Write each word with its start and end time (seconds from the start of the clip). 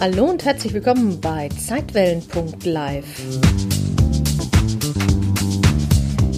Hallo 0.00 0.26
und 0.26 0.44
herzlich 0.44 0.72
willkommen 0.74 1.20
bei 1.20 1.48
Zeitwellen.live. 1.48 3.04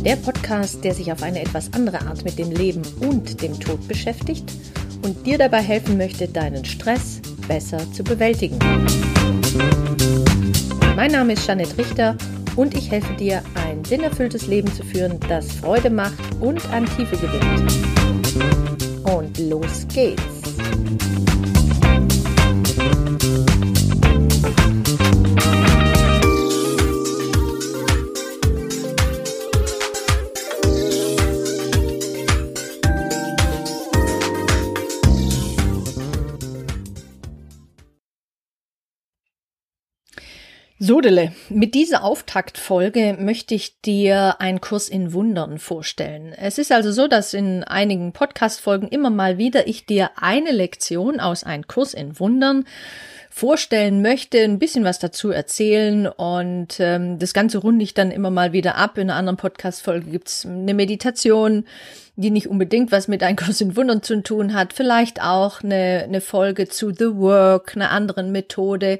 Der 0.02 0.16
Podcast, 0.16 0.82
der 0.82 0.94
sich 0.94 1.12
auf 1.12 1.22
eine 1.22 1.42
etwas 1.42 1.70
andere 1.74 2.00
Art 2.00 2.24
mit 2.24 2.38
dem 2.38 2.50
Leben 2.50 2.80
und 3.00 3.42
dem 3.42 3.60
Tod 3.60 3.86
beschäftigt 3.86 4.50
und 5.02 5.26
dir 5.26 5.36
dabei 5.36 5.60
helfen 5.60 5.98
möchte, 5.98 6.26
deinen 6.26 6.64
Stress 6.64 7.20
besser 7.46 7.80
zu 7.92 8.02
bewältigen. 8.02 8.58
Mein 10.96 11.12
Name 11.12 11.34
ist 11.34 11.46
Janet 11.46 11.76
Richter 11.76 12.16
und 12.56 12.74
ich 12.74 12.90
helfe 12.90 13.12
dir, 13.16 13.42
ein 13.66 13.84
sinnerfülltes 13.84 14.46
Leben 14.46 14.72
zu 14.72 14.82
führen, 14.84 15.20
das 15.28 15.52
Freude 15.52 15.90
macht 15.90 16.16
und 16.40 16.66
an 16.72 16.86
Tiefe 16.96 17.18
gewinnt. 17.18 17.74
Und 19.04 19.38
los 19.38 19.86
geht's! 19.92 20.40
Sodele, 40.90 41.30
mit 41.50 41.76
dieser 41.76 42.02
Auftaktfolge 42.02 43.16
möchte 43.16 43.54
ich 43.54 43.80
dir 43.80 44.40
einen 44.40 44.60
Kurs 44.60 44.88
in 44.88 45.12
Wundern 45.12 45.60
vorstellen. 45.60 46.32
Es 46.32 46.58
ist 46.58 46.72
also 46.72 46.90
so, 46.90 47.06
dass 47.06 47.32
in 47.32 47.62
einigen 47.62 48.10
Podcast-Folgen 48.12 48.88
immer 48.88 49.10
mal 49.10 49.38
wieder 49.38 49.68
ich 49.68 49.86
dir 49.86 50.10
eine 50.16 50.50
Lektion 50.50 51.20
aus 51.20 51.44
einem 51.44 51.68
Kurs 51.68 51.94
in 51.94 52.18
Wundern 52.18 52.64
vorstellen 53.30 54.02
möchte, 54.02 54.40
ein 54.40 54.58
bisschen 54.58 54.82
was 54.82 54.98
dazu 54.98 55.30
erzählen 55.30 56.08
und 56.08 56.80
ähm, 56.80 57.20
das 57.20 57.34
Ganze 57.34 57.58
runde 57.58 57.84
ich 57.84 57.94
dann 57.94 58.10
immer 58.10 58.30
mal 58.30 58.52
wieder 58.52 58.74
ab. 58.74 58.98
In 58.98 59.10
einer 59.10 59.14
anderen 59.14 59.36
Podcast-Folge 59.36 60.10
gibt's 60.10 60.44
eine 60.44 60.74
Meditation, 60.74 61.66
die 62.16 62.32
nicht 62.32 62.48
unbedingt 62.48 62.90
was 62.90 63.06
mit 63.06 63.22
einem 63.22 63.36
Kurs 63.36 63.60
in 63.60 63.76
Wundern 63.76 64.02
zu 64.02 64.20
tun 64.24 64.54
hat, 64.54 64.72
vielleicht 64.72 65.22
auch 65.22 65.62
eine, 65.62 66.02
eine 66.02 66.20
Folge 66.20 66.68
zu 66.68 66.90
The 66.90 67.14
Work, 67.14 67.76
einer 67.76 67.92
anderen 67.92 68.32
Methode 68.32 68.98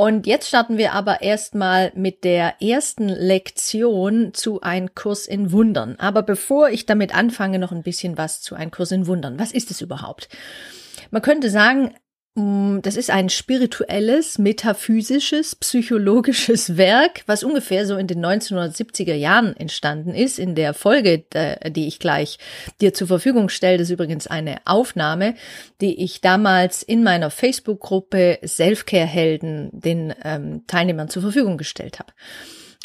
und 0.00 0.26
jetzt 0.26 0.48
starten 0.48 0.78
wir 0.78 0.94
aber 0.94 1.20
erstmal 1.20 1.92
mit 1.94 2.24
der 2.24 2.62
ersten 2.62 3.10
Lektion 3.10 4.32
zu 4.32 4.62
Ein 4.62 4.94
Kurs 4.94 5.26
in 5.26 5.52
Wundern. 5.52 5.96
Aber 5.98 6.22
bevor 6.22 6.70
ich 6.70 6.86
damit 6.86 7.14
anfange, 7.14 7.58
noch 7.58 7.70
ein 7.70 7.82
bisschen 7.82 8.16
was 8.16 8.40
zu 8.40 8.54
Ein 8.54 8.70
Kurs 8.70 8.92
in 8.92 9.06
Wundern. 9.06 9.38
Was 9.38 9.52
ist 9.52 9.70
es 9.70 9.82
überhaupt? 9.82 10.30
Man 11.10 11.20
könnte 11.20 11.50
sagen, 11.50 11.92
das 12.36 12.96
ist 12.96 13.10
ein 13.10 13.28
spirituelles, 13.28 14.38
metaphysisches, 14.38 15.56
psychologisches 15.56 16.76
Werk, 16.76 17.24
was 17.26 17.42
ungefähr 17.42 17.86
so 17.86 17.96
in 17.96 18.06
den 18.06 18.24
1970er 18.24 19.14
Jahren 19.14 19.56
entstanden 19.56 20.14
ist. 20.14 20.38
In 20.38 20.54
der 20.54 20.72
Folge, 20.72 21.24
die 21.66 21.88
ich 21.88 21.98
gleich 21.98 22.38
dir 22.80 22.94
zur 22.94 23.08
Verfügung 23.08 23.48
stelle, 23.48 23.78
das 23.78 23.88
ist 23.88 23.94
übrigens 23.94 24.28
eine 24.28 24.58
Aufnahme, 24.64 25.34
die 25.80 26.04
ich 26.04 26.20
damals 26.20 26.84
in 26.84 27.02
meiner 27.02 27.30
Facebook-Gruppe 27.30 28.38
Selfcare-Helden 28.42 29.70
den 29.72 30.14
ähm, 30.22 30.62
Teilnehmern 30.68 31.08
zur 31.08 31.22
Verfügung 31.22 31.58
gestellt 31.58 31.98
habe. 31.98 32.12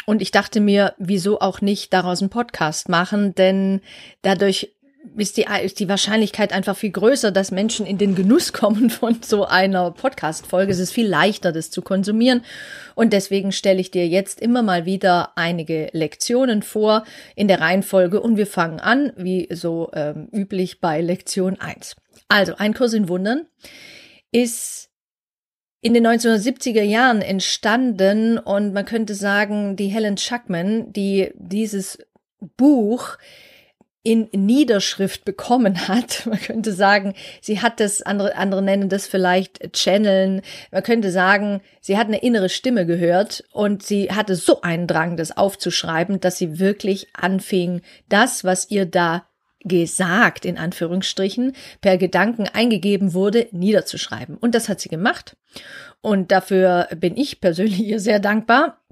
Und 0.05 0.21
ich 0.21 0.31
dachte 0.31 0.59
mir, 0.59 0.93
wieso 0.97 1.39
auch 1.39 1.61
nicht 1.61 1.91
daraus 1.91 2.21
einen 2.21 2.29
Podcast 2.29 2.89
machen, 2.89 3.33
denn 3.33 3.81
dadurch 4.21 4.74
ist 5.17 5.37
die, 5.37 5.45
ist 5.63 5.79
die 5.79 5.89
Wahrscheinlichkeit 5.89 6.53
einfach 6.53 6.75
viel 6.75 6.91
größer, 6.91 7.31
dass 7.31 7.51
Menschen 7.51 7.85
in 7.85 7.97
den 7.97 8.15
Genuss 8.15 8.53
kommen 8.53 8.89
von 8.89 9.21
so 9.21 9.45
einer 9.45 9.91
Podcast-Folge. 9.91 10.71
Es 10.71 10.79
ist 10.79 10.91
viel 10.91 11.07
leichter, 11.07 11.51
das 11.51 11.71
zu 11.71 11.81
konsumieren. 11.81 12.43
Und 12.95 13.13
deswegen 13.13 13.51
stelle 13.51 13.79
ich 13.79 13.91
dir 13.91 14.07
jetzt 14.07 14.39
immer 14.41 14.63
mal 14.63 14.85
wieder 14.85 15.33
einige 15.35 15.89
Lektionen 15.91 16.63
vor 16.63 17.03
in 17.35 17.47
der 17.47 17.61
Reihenfolge 17.61 18.21
und 18.21 18.37
wir 18.37 18.47
fangen 18.47 18.79
an, 18.79 19.11
wie 19.15 19.47
so 19.51 19.89
ähm, 19.93 20.27
üblich 20.31 20.79
bei 20.81 21.01
Lektion 21.01 21.59
1. 21.59 21.95
Also, 22.27 22.55
ein 22.57 22.73
Kurs 22.73 22.93
in 22.93 23.09
Wundern 23.09 23.45
ist 24.31 24.89
in 25.81 25.93
den 25.93 26.07
1970er 26.07 26.81
Jahren 26.81 27.21
entstanden 27.21 28.39
und 28.39 28.73
man 28.73 28.85
könnte 28.85 29.13
sagen, 29.13 29.75
die 29.75 29.87
Helen 29.87 30.17
Schuckman, 30.17 30.91
die 30.91 31.31
dieses 31.35 31.99
Buch 32.57 33.17
in 34.05 34.29
Niederschrift 34.31 35.25
bekommen 35.25 35.87
hat. 35.87 36.25
Man 36.29 36.39
könnte 36.39 36.71
sagen, 36.71 37.15
sie 37.41 37.61
hat 37.61 37.79
das, 37.79 38.03
andere, 38.03 38.35
andere 38.37 38.61
nennen 38.61 38.87
das 38.87 39.07
vielleicht 39.07 39.73
Channeln. 39.73 40.41
Man 40.71 40.83
könnte 40.83 41.09
sagen, 41.11 41.61
sie 41.81 41.97
hat 41.97 42.07
eine 42.07 42.21
innere 42.21 42.49
Stimme 42.49 42.85
gehört 42.85 43.43
und 43.51 43.81
sie 43.83 44.11
hatte 44.11 44.35
so 44.35 44.61
einen 44.61 44.85
Drang, 44.87 45.17
das 45.17 45.35
aufzuschreiben, 45.35 46.19
dass 46.19 46.37
sie 46.37 46.59
wirklich 46.59 47.07
anfing, 47.13 47.81
das, 48.07 48.43
was 48.43 48.69
ihr 48.69 48.85
da 48.85 49.25
gesagt, 49.61 50.45
in 50.45 50.59
Anführungsstrichen, 50.59 51.53
per 51.81 51.97
Gedanken 51.97 52.47
eingegeben 52.47 53.15
wurde, 53.15 53.47
niederzuschreiben. 53.51 54.37
Und 54.37 54.53
das 54.53 54.69
hat 54.69 54.79
sie 54.79 54.89
gemacht. 54.89 55.35
Und 56.01 56.31
dafür 56.31 56.87
bin 56.95 57.17
ich 57.17 57.41
persönlich 57.41 57.79
ihr 57.83 57.99
sehr 57.99 58.19
dankbar. 58.19 58.84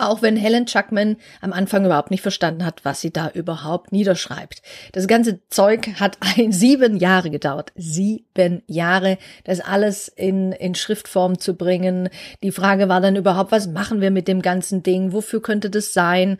Auch 0.00 0.22
wenn 0.22 0.36
Helen 0.36 0.66
Chuckman 0.66 1.16
am 1.40 1.52
Anfang 1.52 1.84
überhaupt 1.84 2.10
nicht 2.10 2.22
verstanden 2.22 2.64
hat, 2.64 2.84
was 2.84 3.00
sie 3.00 3.12
da 3.12 3.28
überhaupt 3.30 3.92
niederschreibt. 3.92 4.62
Das 4.92 5.06
ganze 5.06 5.46
Zeug 5.48 6.00
hat 6.00 6.18
ein 6.38 6.52
sieben 6.52 6.96
Jahre 6.96 7.30
gedauert. 7.30 7.72
Sieben 7.76 8.62
Jahre, 8.66 9.18
das 9.44 9.60
alles 9.60 10.08
in, 10.08 10.52
in 10.52 10.74
Schriftform 10.74 11.38
zu 11.38 11.54
bringen. 11.54 12.08
Die 12.42 12.52
Frage 12.52 12.88
war 12.88 13.00
dann 13.00 13.16
überhaupt, 13.16 13.52
was 13.52 13.68
machen 13.68 14.00
wir 14.00 14.10
mit 14.10 14.26
dem 14.26 14.42
ganzen 14.42 14.82
Ding? 14.82 15.12
Wofür 15.12 15.42
könnte 15.42 15.70
das 15.70 15.92
sein? 15.92 16.38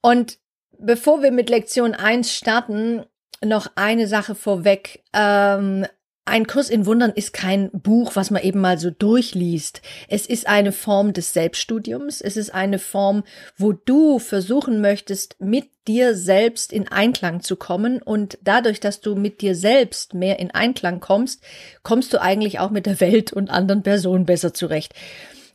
Und 0.00 0.38
bevor 0.78 1.22
wir 1.22 1.30
mit 1.30 1.50
Lektion 1.50 1.94
eins 1.94 2.34
starten, 2.34 3.04
noch 3.44 3.68
eine 3.74 4.06
Sache 4.06 4.34
vorweg. 4.34 5.02
Ähm, 5.12 5.86
ein 6.26 6.46
Kurs 6.46 6.70
in 6.70 6.86
Wundern 6.86 7.10
ist 7.10 7.34
kein 7.34 7.70
Buch, 7.70 8.16
was 8.16 8.30
man 8.30 8.42
eben 8.42 8.60
mal 8.60 8.78
so 8.78 8.90
durchliest. 8.90 9.82
Es 10.08 10.24
ist 10.24 10.46
eine 10.46 10.72
Form 10.72 11.12
des 11.12 11.34
Selbststudiums. 11.34 12.22
Es 12.22 12.38
ist 12.38 12.54
eine 12.54 12.78
Form, 12.78 13.24
wo 13.58 13.72
du 13.72 14.18
versuchen 14.18 14.80
möchtest, 14.80 15.36
mit 15.38 15.68
dir 15.86 16.14
selbst 16.14 16.72
in 16.72 16.88
Einklang 16.88 17.42
zu 17.42 17.56
kommen. 17.56 18.00
Und 18.00 18.38
dadurch, 18.42 18.80
dass 18.80 19.02
du 19.02 19.16
mit 19.16 19.42
dir 19.42 19.54
selbst 19.54 20.14
mehr 20.14 20.38
in 20.38 20.50
Einklang 20.50 21.00
kommst, 21.00 21.42
kommst 21.82 22.14
du 22.14 22.22
eigentlich 22.22 22.58
auch 22.58 22.70
mit 22.70 22.86
der 22.86 23.00
Welt 23.00 23.34
und 23.34 23.50
anderen 23.50 23.82
Personen 23.82 24.24
besser 24.24 24.54
zurecht. 24.54 24.94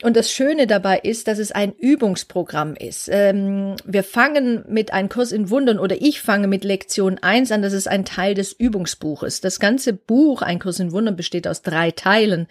Und 0.01 0.15
das 0.15 0.31
Schöne 0.31 0.65
dabei 0.65 0.99
ist, 0.99 1.27
dass 1.27 1.39
es 1.39 1.51
ein 1.51 1.73
Übungsprogramm 1.73 2.75
ist. 2.75 3.09
Ähm, 3.11 3.75
wir 3.83 4.05
fangen 4.05 4.63
mit 4.69 4.93
einem 4.93 5.09
Kurs 5.09 5.33
in 5.33 5.49
Wundern 5.49 5.77
oder 5.77 6.01
ich 6.01 6.21
fange 6.21 6.47
mit 6.47 6.63
Lektion 6.63 7.17
1 7.17 7.51
an. 7.51 7.61
Das 7.61 7.73
ist 7.73 7.89
ein 7.89 8.05
Teil 8.05 8.33
des 8.33 8.53
Übungsbuches. 8.53 9.41
Das 9.41 9.59
ganze 9.59 9.91
Buch, 9.91 10.41
ein 10.41 10.59
Kurs 10.59 10.79
in 10.79 10.93
Wundern, 10.93 11.17
besteht 11.17 11.49
aus 11.49 11.63
drei 11.63 11.91
Teilen. 11.91 12.47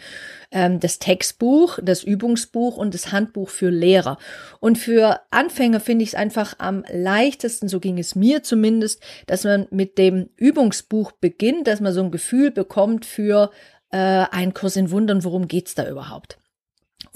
Ähm, 0.51 0.79
das 0.79 0.99
Textbuch, 0.99 1.79
das 1.83 2.03
Übungsbuch 2.03 2.77
und 2.77 2.93
das 2.93 3.13
Handbuch 3.13 3.49
für 3.49 3.71
Lehrer. 3.71 4.19
Und 4.61 4.77
für 4.77 5.21
Anfänger 5.31 5.81
finde 5.81 6.03
ich 6.03 6.11
es 6.11 6.15
einfach 6.15 6.55
am 6.59 6.85
leichtesten, 6.93 7.69
so 7.69 7.81
ging 7.81 7.99
es 7.99 8.15
mir 8.15 8.43
zumindest, 8.43 9.03
dass 9.27 9.45
man 9.45 9.67
mit 9.71 9.97
dem 9.97 10.29
Übungsbuch 10.37 11.13
beginnt, 11.13 11.67
dass 11.67 11.81
man 11.81 11.95
so 11.95 12.03
ein 12.03 12.11
Gefühl 12.11 12.51
bekommt 12.51 13.07
für 13.07 13.51
äh, 13.91 13.97
einen 13.97 14.53
Kurs 14.53 14.77
in 14.77 14.91
Wundern, 14.91 15.25
worum 15.25 15.49
geht's 15.49 15.75
da 15.75 15.89
überhaupt. 15.89 16.39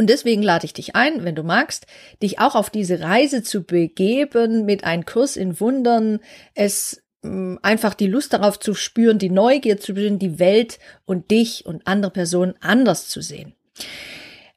Und 0.03 0.11
deswegen 0.11 0.43
lade 0.43 0.65
ich 0.65 0.73
dich 0.73 0.97
ein, 0.97 1.23
wenn 1.23 1.37
du 1.37 1.45
magst, 1.45 1.87
dich 2.21 2.41
auch 2.41 2.57
auf 2.57 2.71
diese 2.71 2.99
Reise 2.99 3.45
zu 3.45 3.63
begeben 3.63 4.65
mit 4.65 4.83
einem 4.83 5.07
Kurs 5.07 5.37
in 5.37 5.61
Wundern, 5.61 6.19
es 6.57 7.05
mm, 7.23 7.59
einfach 7.63 7.95
die 7.95 8.09
Lust 8.09 8.33
darauf 8.33 8.59
zu 8.59 8.75
spüren, 8.75 9.21
die 9.21 9.31
Neugier 9.31 9.79
zu 9.79 9.93
spüren, 9.93 10.19
die 10.19 10.41
Welt 10.41 10.81
und 11.05 11.31
dich 11.31 11.67
und 11.67 11.87
andere 11.87 12.11
Personen 12.11 12.55
anders 12.61 13.11
zu 13.11 13.21
sehen. 13.23 13.55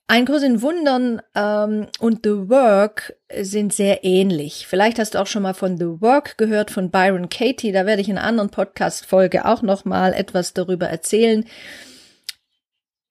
Ein 0.07 0.25
Kurs 0.25 0.41
in 0.41 0.63
Wundern 0.63 1.21
ähm, 1.35 1.89
und 1.99 2.21
The 2.23 2.49
Work 2.49 3.15
sind 3.39 3.71
sehr 3.71 4.03
ähnlich. 4.03 4.65
Vielleicht 4.65 4.97
hast 4.97 5.13
du 5.13 5.19
auch 5.19 5.27
schon 5.27 5.43
mal 5.43 5.53
von 5.53 5.77
The 5.77 6.01
Work 6.01 6.39
gehört 6.39 6.71
von 6.71 6.89
Byron 6.89 7.29
Katie. 7.29 7.71
Da 7.71 7.85
werde 7.85 8.01
ich 8.01 8.09
in 8.09 8.17
einer 8.17 8.25
anderen 8.27 8.49
Podcast-Folge 8.49 9.45
auch 9.45 9.61
noch 9.61 9.85
mal 9.85 10.11
etwas 10.11 10.55
darüber 10.55 10.87
erzählen 10.87 11.45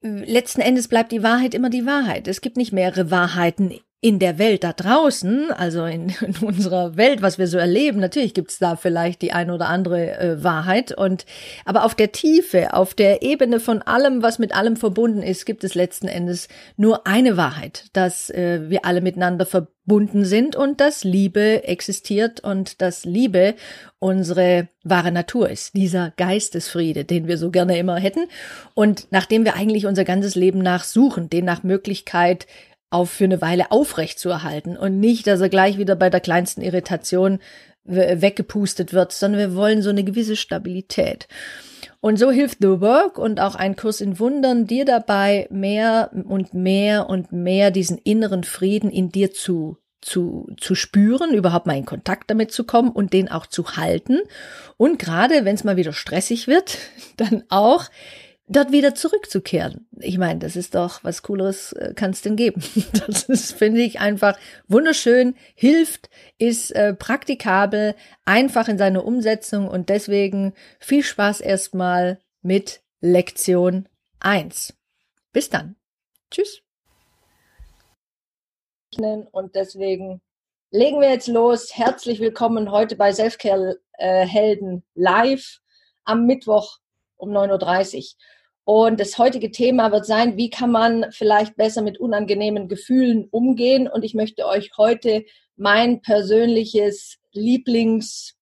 letzten 0.04 0.60
Endes 0.60 0.88
bleibt 0.88 1.12
die 1.12 1.22
Wahrheit 1.22 1.54
immer 1.54 1.70
die 1.70 1.86
Wahrheit. 1.86 2.28
Es 2.28 2.42
gibt 2.42 2.58
nicht 2.58 2.72
mehrere 2.72 3.10
Wahrheiten 3.10 3.72
in 4.04 4.18
der 4.18 4.38
Welt 4.38 4.64
da 4.64 4.74
draußen, 4.74 5.50
also 5.50 5.86
in, 5.86 6.10
in 6.20 6.36
unserer 6.46 6.98
Welt, 6.98 7.22
was 7.22 7.38
wir 7.38 7.46
so 7.46 7.56
erleben, 7.56 8.00
natürlich 8.00 8.34
gibt's 8.34 8.58
da 8.58 8.76
vielleicht 8.76 9.22
die 9.22 9.32
ein 9.32 9.50
oder 9.50 9.68
andere 9.70 10.18
äh, 10.18 10.44
Wahrheit. 10.44 10.92
Und 10.92 11.24
aber 11.64 11.86
auf 11.86 11.94
der 11.94 12.12
Tiefe, 12.12 12.74
auf 12.74 12.92
der 12.92 13.22
Ebene 13.22 13.60
von 13.60 13.80
allem, 13.80 14.22
was 14.22 14.38
mit 14.38 14.54
allem 14.54 14.76
verbunden 14.76 15.22
ist, 15.22 15.46
gibt 15.46 15.64
es 15.64 15.74
letzten 15.74 16.06
Endes 16.06 16.48
nur 16.76 17.06
eine 17.06 17.38
Wahrheit, 17.38 17.86
dass 17.94 18.28
äh, 18.28 18.68
wir 18.68 18.84
alle 18.84 19.00
miteinander 19.00 19.46
verbunden 19.46 20.26
sind 20.26 20.54
und 20.54 20.82
dass 20.82 21.02
Liebe 21.02 21.64
existiert 21.66 22.40
und 22.40 22.82
dass 22.82 23.06
Liebe 23.06 23.54
unsere 24.00 24.68
wahre 24.82 25.12
Natur 25.12 25.48
ist, 25.48 25.74
dieser 25.74 26.12
Geistesfriede, 26.18 27.06
den 27.06 27.26
wir 27.26 27.38
so 27.38 27.50
gerne 27.50 27.78
immer 27.78 27.96
hätten 27.96 28.26
und 28.74 29.06
nachdem 29.12 29.46
wir 29.46 29.54
eigentlich 29.54 29.86
unser 29.86 30.04
ganzes 30.04 30.34
Leben 30.34 30.58
nachsuchen, 30.58 31.30
den 31.30 31.46
nach 31.46 31.62
Möglichkeit 31.62 32.46
auf 32.94 33.10
für 33.10 33.24
eine 33.24 33.42
Weile 33.42 33.70
aufrecht 33.70 34.18
zu 34.18 34.30
erhalten 34.30 34.76
und 34.76 35.00
nicht, 35.00 35.26
dass 35.26 35.40
er 35.40 35.48
gleich 35.48 35.76
wieder 35.78 35.96
bei 35.96 36.10
der 36.10 36.20
kleinsten 36.20 36.62
Irritation 36.62 37.40
weggepustet 37.84 38.94
wird, 38.94 39.12
sondern 39.12 39.40
wir 39.40 39.56
wollen 39.56 39.82
so 39.82 39.90
eine 39.90 40.04
gewisse 40.04 40.36
Stabilität. 40.36 41.28
Und 42.00 42.18
so 42.18 42.30
hilft 42.30 42.58
The 42.60 42.80
Work 42.80 43.18
und 43.18 43.40
auch 43.40 43.54
ein 43.54 43.76
Kurs 43.76 44.00
in 44.00 44.18
Wundern 44.18 44.66
dir 44.66 44.84
dabei, 44.84 45.46
mehr 45.50 46.10
und 46.12 46.54
mehr 46.54 47.10
und 47.10 47.32
mehr 47.32 47.70
diesen 47.70 47.98
inneren 47.98 48.44
Frieden 48.44 48.90
in 48.90 49.10
dir 49.10 49.32
zu 49.32 49.76
zu, 50.04 50.48
zu 50.58 50.74
spüren, 50.74 51.32
überhaupt 51.32 51.66
mal 51.66 51.78
in 51.78 51.86
Kontakt 51.86 52.30
damit 52.30 52.52
zu 52.52 52.64
kommen 52.64 52.90
und 52.90 53.14
den 53.14 53.30
auch 53.30 53.46
zu 53.46 53.76
halten. 53.76 54.18
Und 54.76 54.98
gerade 54.98 55.46
wenn 55.46 55.54
es 55.54 55.64
mal 55.64 55.78
wieder 55.78 55.94
stressig 55.94 56.46
wird, 56.46 56.78
dann 57.16 57.44
auch 57.48 57.86
dort 58.46 58.72
wieder 58.72 58.94
zurückzukehren. 58.94 59.86
Ich 59.98 60.18
meine, 60.18 60.38
das 60.38 60.56
ist 60.56 60.74
doch 60.74 61.02
was 61.02 61.22
Cooleres 61.22 61.72
äh, 61.72 61.94
kann 61.94 62.10
es 62.10 62.22
denn 62.22 62.36
geben. 62.36 62.62
Das 63.06 63.24
ist, 63.24 63.52
finde 63.52 63.82
ich, 63.82 64.00
einfach 64.00 64.38
wunderschön, 64.68 65.34
hilft, 65.54 66.10
ist 66.38 66.70
äh, 66.72 66.94
praktikabel, 66.94 67.94
einfach 68.24 68.68
in 68.68 68.78
seiner 68.78 69.04
Umsetzung 69.04 69.68
und 69.68 69.88
deswegen 69.88 70.54
viel 70.78 71.02
Spaß 71.02 71.40
erstmal 71.40 72.18
mit 72.42 72.82
Lektion 73.00 73.88
1. 74.20 74.74
Bis 75.32 75.50
dann. 75.50 75.76
Tschüss. 76.30 76.62
Und 79.32 79.56
deswegen 79.56 80.20
legen 80.70 81.00
wir 81.00 81.10
jetzt 81.10 81.26
los. 81.26 81.76
Herzlich 81.76 82.20
willkommen 82.20 82.70
heute 82.70 82.96
bei 82.96 83.12
Selfcare 83.12 83.78
äh, 83.98 84.24
Helden 84.24 84.84
live 84.94 85.60
am 86.04 86.26
Mittwoch 86.26 86.78
um 87.16 87.30
9.30 87.30 87.96
Uhr. 87.96 88.04
Und 88.64 88.98
das 88.98 89.18
heutige 89.18 89.50
Thema 89.50 89.92
wird 89.92 90.06
sein, 90.06 90.36
wie 90.38 90.48
kann 90.48 90.70
man 90.70 91.06
vielleicht 91.10 91.56
besser 91.56 91.82
mit 91.82 92.00
unangenehmen 92.00 92.66
Gefühlen 92.68 93.28
umgehen. 93.30 93.88
Und 93.88 94.04
ich 94.04 94.14
möchte 94.14 94.46
euch 94.46 94.72
heute 94.78 95.24
mein 95.56 96.00
persönliches 96.00 97.18
Lieblings, 97.32 98.34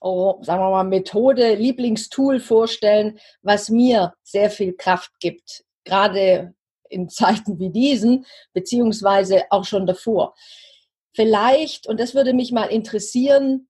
oh, 0.00 0.42
sagen 0.42 0.62
wir 0.62 0.70
mal, 0.70 0.84
Methode, 0.84 1.54
Lieblingstool 1.54 2.40
vorstellen, 2.40 3.18
was 3.42 3.68
mir 3.68 4.14
sehr 4.22 4.50
viel 4.50 4.74
Kraft 4.74 5.12
gibt. 5.20 5.64
Gerade 5.84 6.54
in 6.88 7.10
Zeiten 7.10 7.58
wie 7.58 7.70
diesen, 7.70 8.24
beziehungsweise 8.54 9.44
auch 9.50 9.64
schon 9.64 9.86
davor. 9.86 10.34
Vielleicht, 11.12 11.86
und 11.86 12.00
das 12.00 12.14
würde 12.14 12.32
mich 12.32 12.52
mal 12.52 12.66
interessieren, 12.66 13.68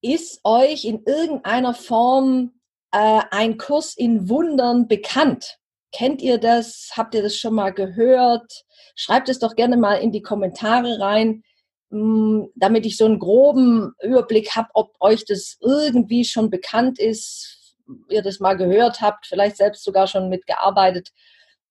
ist 0.00 0.40
euch 0.44 0.84
in 0.84 1.02
irgendeiner 1.04 1.74
Form 1.74 2.52
äh, 2.92 3.22
ein 3.30 3.58
Kurs 3.58 3.94
in 3.96 4.28
Wundern 4.28 4.88
bekannt? 4.88 5.58
Kennt 5.92 6.22
ihr 6.22 6.38
das? 6.38 6.90
Habt 6.96 7.14
ihr 7.14 7.22
das 7.22 7.36
schon 7.36 7.54
mal 7.54 7.70
gehört? 7.70 8.64
Schreibt 8.96 9.28
es 9.28 9.38
doch 9.38 9.56
gerne 9.56 9.76
mal 9.76 9.96
in 9.96 10.12
die 10.12 10.22
Kommentare 10.22 11.00
rein, 11.00 11.42
mh, 11.90 12.00
mm, 12.00 12.48
damit 12.56 12.86
ich 12.86 12.96
so 12.96 13.04
einen 13.04 13.18
groben 13.18 13.94
Überblick 14.02 14.56
habe, 14.56 14.68
ob 14.74 14.94
euch 15.00 15.24
das 15.24 15.58
irgendwie 15.60 16.24
schon 16.24 16.50
bekannt 16.50 16.98
ist, 16.98 17.76
ihr 18.08 18.22
das 18.22 18.40
mal 18.40 18.56
gehört 18.56 19.00
habt, 19.00 19.26
vielleicht 19.26 19.56
selbst 19.56 19.84
sogar 19.84 20.06
schon 20.06 20.28
mitgearbeitet. 20.28 21.10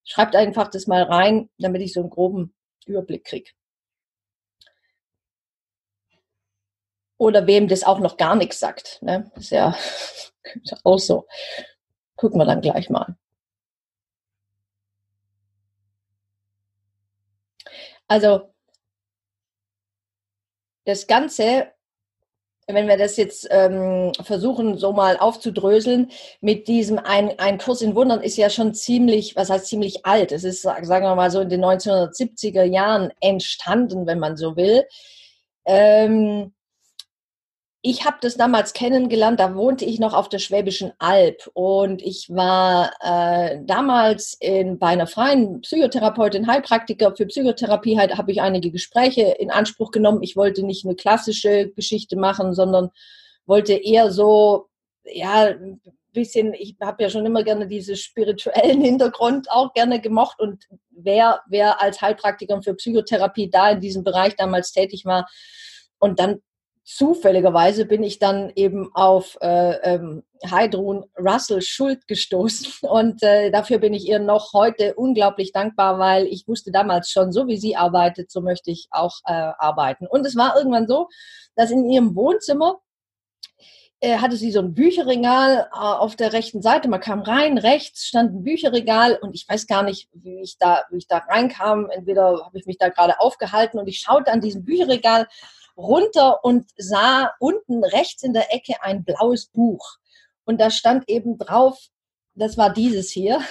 Schreibt 0.03 0.35
einfach 0.35 0.67
das 0.69 0.87
mal 0.87 1.03
rein, 1.03 1.49
damit 1.57 1.81
ich 1.81 1.93
so 1.93 2.01
einen 2.01 2.09
groben 2.09 2.53
Überblick 2.85 3.23
kriege. 3.23 3.51
Oder 7.17 7.45
wem 7.45 7.67
das 7.67 7.83
auch 7.83 7.99
noch 7.99 8.17
gar 8.17 8.35
nichts 8.35 8.59
sagt. 8.59 8.99
Ne? 9.01 9.31
Ist 9.35 9.51
ja 9.51 9.75
auch 10.83 10.99
so. 10.99 11.27
Gucken 12.15 12.39
wir 12.39 12.45
dann 12.45 12.61
gleich 12.61 12.89
mal. 12.89 13.15
Also 18.07 18.51
das 20.85 21.07
Ganze, 21.07 21.67
wenn 22.67 22.87
wir 22.87 22.97
das 22.97 23.17
jetzt 23.17 23.47
ähm, 23.51 24.11
versuchen, 24.21 24.77
so 24.77 24.91
mal 24.93 25.17
aufzudröseln, 25.17 26.11
mit 26.41 26.67
diesem 26.67 26.99
ein, 26.99 27.39
ein 27.39 27.57
Kurs 27.57 27.81
in 27.81 27.95
Wundern 27.95 28.21
ist 28.21 28.37
ja 28.37 28.49
schon 28.49 28.73
ziemlich, 28.73 29.35
was 29.35 29.49
heißt 29.49 29.67
ziemlich 29.67 30.05
alt. 30.05 30.31
Es 30.31 30.43
ist, 30.43 30.61
sagen 30.63 31.05
wir 31.05 31.15
mal 31.15 31.31
so, 31.31 31.39
in 31.41 31.49
den 31.49 31.63
1970er 31.63 32.63
Jahren 32.63 33.11
entstanden, 33.21 34.05
wenn 34.07 34.19
man 34.19 34.35
so 34.35 34.55
will. 34.57 34.85
Ähm, 35.65 36.53
ich 37.83 38.05
habe 38.05 38.17
das 38.21 38.35
damals 38.35 38.73
kennengelernt, 38.73 39.39
da 39.39 39.55
wohnte 39.55 39.85
ich 39.85 39.99
noch 39.99 40.13
auf 40.13 40.29
der 40.29 40.37
Schwäbischen 40.37 40.93
Alb 40.99 41.49
und 41.53 42.03
ich 42.03 42.29
war 42.29 42.91
äh, 43.01 43.59
damals 43.65 44.37
in, 44.39 44.77
bei 44.77 44.87
einer 44.87 45.07
freien 45.07 45.61
Psychotherapeutin, 45.61 46.45
Heilpraktiker 46.45 47.15
für 47.15 47.25
Psychotherapie, 47.25 47.97
halt, 47.97 48.17
habe 48.17 48.31
ich 48.31 48.41
einige 48.41 48.69
Gespräche 48.69 49.35
in 49.39 49.49
Anspruch 49.49 49.89
genommen. 49.89 50.21
Ich 50.21 50.35
wollte 50.35 50.63
nicht 50.63 50.85
eine 50.85 50.95
klassische 50.95 51.71
Geschichte 51.71 52.17
machen, 52.17 52.53
sondern 52.53 52.91
wollte 53.47 53.73
eher 53.73 54.11
so, 54.11 54.69
ja, 55.03 55.45
ein 55.47 55.81
bisschen, 56.13 56.53
ich 56.53 56.75
habe 56.81 57.01
ja 57.01 57.09
schon 57.09 57.25
immer 57.25 57.43
gerne 57.43 57.67
diesen 57.67 57.95
spirituellen 57.95 58.81
Hintergrund 58.83 59.49
auch 59.49 59.73
gerne 59.73 59.99
gemocht 59.99 60.39
und 60.39 60.65
wer, 60.91 61.41
wer 61.47 61.81
als 61.81 61.99
Heilpraktiker 61.99 62.61
für 62.61 62.75
Psychotherapie 62.75 63.49
da 63.49 63.71
in 63.71 63.79
diesem 63.79 64.03
Bereich 64.03 64.35
damals 64.35 64.71
tätig 64.71 65.03
war, 65.05 65.27
und 66.01 66.19
dann 66.19 66.41
zufälligerweise 66.83 67.85
bin 67.85 68.03
ich 68.03 68.19
dann 68.19 68.51
eben 68.55 68.89
auf 68.93 69.37
äh, 69.41 69.95
ähm, 69.95 70.23
Heidrun 70.49 71.05
Russell 71.17 71.61
Schuld 71.61 72.07
gestoßen 72.07 72.71
und 72.89 73.21
äh, 73.23 73.51
dafür 73.51 73.77
bin 73.77 73.93
ich 73.93 74.07
ihr 74.07 74.19
noch 74.19 74.53
heute 74.53 74.95
unglaublich 74.95 75.51
dankbar, 75.51 75.99
weil 75.99 76.25
ich 76.27 76.47
wusste 76.47 76.71
damals 76.71 77.09
schon, 77.09 77.31
so 77.31 77.47
wie 77.47 77.57
sie 77.57 77.75
arbeitet, 77.75 78.31
so 78.31 78.41
möchte 78.41 78.71
ich 78.71 78.87
auch 78.91 79.19
äh, 79.25 79.31
arbeiten. 79.31 80.07
Und 80.07 80.25
es 80.25 80.35
war 80.35 80.55
irgendwann 80.57 80.87
so, 80.87 81.07
dass 81.55 81.71
in 81.71 81.89
ihrem 81.89 82.15
Wohnzimmer 82.15 82.79
äh, 83.99 84.17
hatte 84.17 84.35
sie 84.35 84.51
so 84.51 84.59
ein 84.59 84.73
Bücherregal 84.73 85.69
äh, 85.71 85.77
auf 85.77 86.15
der 86.15 86.33
rechten 86.33 86.63
Seite. 86.63 86.89
Man 86.89 87.01
kam 87.01 87.21
rein, 87.21 87.59
rechts 87.59 88.05
stand 88.07 88.33
ein 88.33 88.43
Bücherregal 88.43 89.19
und 89.21 89.35
ich 89.35 89.47
weiß 89.47 89.67
gar 89.67 89.83
nicht, 89.83 90.09
wie 90.13 90.41
ich 90.41 90.57
da, 90.57 90.85
wie 90.89 90.97
ich 90.97 91.07
da 91.07 91.19
reinkam. 91.19 91.87
Entweder 91.91 92.43
habe 92.43 92.57
ich 92.57 92.65
mich 92.65 92.79
da 92.79 92.89
gerade 92.89 93.19
aufgehalten 93.19 93.79
und 93.79 93.87
ich 93.87 93.99
schaute 93.99 94.31
an 94.31 94.41
diesem 94.41 94.65
Bücherregal 94.65 95.27
runter 95.77 96.43
und 96.43 96.67
sah 96.77 97.31
unten 97.39 97.83
rechts 97.83 98.23
in 98.23 98.33
der 98.33 98.53
Ecke 98.53 98.81
ein 98.81 99.03
blaues 99.03 99.47
Buch. 99.47 99.97
Und 100.45 100.59
da 100.59 100.69
stand 100.69 101.07
eben 101.09 101.37
drauf, 101.37 101.79
das 102.35 102.57
war 102.57 102.71
dieses 102.71 103.11
hier. 103.11 103.41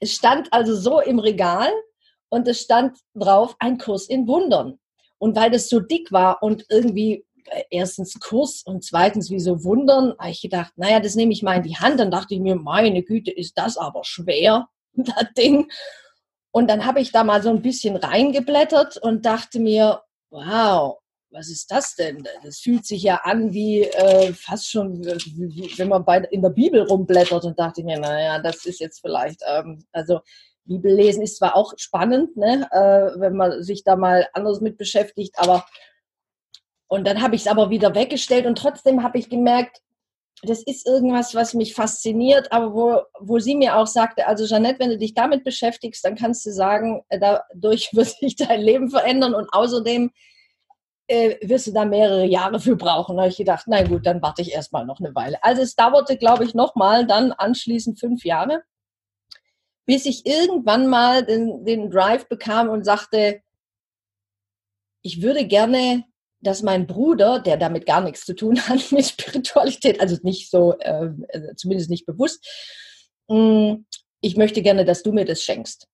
Es 0.00 0.12
stand 0.14 0.52
also 0.52 0.76
so 0.76 1.00
im 1.00 1.18
Regal 1.18 1.70
und 2.28 2.46
es 2.48 2.60
stand 2.60 2.98
drauf 3.14 3.56
ein 3.58 3.78
Kurs 3.78 4.06
in 4.06 4.26
Wundern. 4.28 4.78
Und 5.18 5.36
weil 5.36 5.50
das 5.50 5.68
so 5.68 5.80
dick 5.80 6.12
war 6.12 6.42
und 6.42 6.66
irgendwie 6.68 7.24
äh, 7.46 7.64
erstens 7.70 8.18
Kurs 8.20 8.62
und 8.64 8.84
zweitens 8.84 9.30
wie 9.30 9.40
so 9.40 9.64
Wundern, 9.64 10.14
habe 10.18 10.30
ich 10.30 10.42
gedacht, 10.42 10.72
naja, 10.76 11.00
das 11.00 11.14
nehme 11.14 11.32
ich 11.32 11.42
mal 11.42 11.56
in 11.56 11.62
die 11.62 11.76
Hand. 11.76 12.00
Dann 12.00 12.10
dachte 12.10 12.34
ich 12.34 12.40
mir, 12.40 12.56
meine 12.56 13.02
Güte, 13.02 13.30
ist 13.30 13.58
das 13.58 13.76
aber 13.76 14.04
schwer, 14.04 14.68
das 14.92 15.32
Ding. 15.36 15.70
Und 16.50 16.68
dann 16.68 16.86
habe 16.86 17.00
ich 17.00 17.10
da 17.10 17.24
mal 17.24 17.42
so 17.42 17.50
ein 17.50 17.62
bisschen 17.62 17.96
reingeblättert 17.96 18.96
und 18.96 19.26
dachte 19.26 19.58
mir, 19.58 20.02
wow, 20.30 20.98
was 21.34 21.50
ist 21.50 21.70
das 21.70 21.96
denn? 21.96 22.26
Das 22.42 22.60
fühlt 22.60 22.86
sich 22.86 23.02
ja 23.02 23.20
an 23.24 23.52
wie 23.52 23.82
äh, 23.82 24.32
fast 24.32 24.70
schon, 24.70 25.04
wie, 25.04 25.70
wenn 25.76 25.88
man 25.88 26.04
bei, 26.04 26.18
in 26.30 26.42
der 26.42 26.50
Bibel 26.50 26.82
rumblättert 26.82 27.44
und 27.44 27.58
dachte 27.58 27.82
mir, 27.82 27.98
naja, 27.98 28.38
das 28.38 28.64
ist 28.64 28.80
jetzt 28.80 29.00
vielleicht, 29.00 29.40
ähm, 29.46 29.84
also 29.92 30.20
Bibellesen 30.64 31.22
ist 31.22 31.36
zwar 31.36 31.56
auch 31.56 31.74
spannend, 31.76 32.36
ne, 32.36 32.66
äh, 32.70 33.20
wenn 33.20 33.36
man 33.36 33.62
sich 33.62 33.84
da 33.84 33.96
mal 33.96 34.28
anders 34.32 34.60
mit 34.60 34.78
beschäftigt, 34.78 35.34
aber 35.36 35.66
und 36.86 37.06
dann 37.06 37.20
habe 37.20 37.34
ich 37.34 37.42
es 37.42 37.48
aber 37.48 37.70
wieder 37.70 37.94
weggestellt 37.94 38.46
und 38.46 38.56
trotzdem 38.56 39.02
habe 39.02 39.18
ich 39.18 39.28
gemerkt, 39.28 39.80
das 40.42 40.62
ist 40.62 40.86
irgendwas, 40.86 41.34
was 41.34 41.54
mich 41.54 41.74
fasziniert, 41.74 42.52
aber 42.52 42.74
wo, 42.74 43.00
wo 43.18 43.38
sie 43.38 43.56
mir 43.56 43.76
auch 43.76 43.86
sagte, 43.86 44.26
also 44.26 44.46
Jeanette, 44.46 44.78
wenn 44.78 44.90
du 44.90 44.98
dich 44.98 45.14
damit 45.14 45.42
beschäftigst, 45.42 46.04
dann 46.04 46.16
kannst 46.16 46.46
du 46.46 46.52
sagen, 46.52 47.02
äh, 47.08 47.18
dadurch 47.18 47.90
wird 47.92 48.08
sich 48.08 48.36
dein 48.36 48.60
Leben 48.60 48.90
verändern 48.90 49.34
und 49.34 49.48
außerdem 49.52 50.12
äh, 51.06 51.36
wirst 51.46 51.66
du 51.66 51.72
da 51.72 51.84
mehrere 51.84 52.24
Jahre 52.24 52.60
für 52.60 52.76
brauchen. 52.76 53.16
Da 53.16 53.22
habe 53.22 53.30
ich 53.30 53.36
gedacht, 53.36 53.66
na 53.68 53.82
gut, 53.82 54.06
dann 54.06 54.22
warte 54.22 54.42
ich 54.42 54.52
erstmal 54.52 54.86
noch 54.86 55.00
eine 55.00 55.14
Weile. 55.14 55.42
Also 55.42 55.62
es 55.62 55.74
dauerte, 55.74 56.16
glaube 56.16 56.44
ich, 56.44 56.54
nochmal 56.54 57.06
dann 57.06 57.32
anschließend 57.32 58.00
fünf 58.00 58.24
Jahre, 58.24 58.62
bis 59.86 60.06
ich 60.06 60.26
irgendwann 60.26 60.86
mal 60.86 61.24
den, 61.24 61.64
den 61.64 61.90
Drive 61.90 62.28
bekam 62.28 62.68
und 62.68 62.84
sagte, 62.84 63.42
ich 65.02 65.20
würde 65.20 65.46
gerne, 65.46 66.04
dass 66.40 66.62
mein 66.62 66.86
Bruder, 66.86 67.40
der 67.40 67.56
damit 67.56 67.86
gar 67.86 68.00
nichts 68.00 68.24
zu 68.24 68.34
tun 68.34 68.58
hat 68.60 68.90
mit 68.92 69.04
Spiritualität, 69.04 70.00
also 70.00 70.16
nicht 70.22 70.50
so, 70.50 70.78
äh, 70.78 71.10
zumindest 71.56 71.90
nicht 71.90 72.06
bewusst, 72.06 72.46
mh, 73.28 73.36
mm, 73.36 73.86
ich 74.20 74.38
möchte 74.38 74.62
gerne, 74.62 74.86
dass 74.86 75.02
du 75.02 75.12
mir 75.12 75.26
das 75.26 75.42
schenkst. 75.42 75.86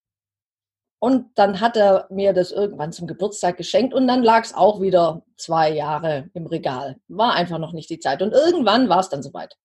Und 1.03 1.31
dann 1.37 1.61
hat 1.61 1.79
er 1.79 2.07
mir 2.11 2.35
das 2.35 2.53
irgendwann 2.53 2.93
zum 2.93 3.07
Geburtstag 3.07 3.57
geschenkt 3.57 3.95
und 3.95 4.07
dann 4.07 4.23
lag 4.23 4.45
es 4.45 4.55
auch 4.55 4.83
wieder 4.83 5.23
zwei 5.39 5.71
Jahre 5.71 6.29
im 6.35 6.47
Regal. 6.47 6.99
War 7.09 7.33
einfach 7.33 7.59
noch 7.59 7.73
nicht 7.73 7.89
die 7.89 7.99
Zeit. 7.99 8.21
Und 8.21 8.35
irgendwann 8.35 8.91
war 8.91 9.01
es 9.01 9.09
dann 9.09 9.23
soweit. 9.23 9.57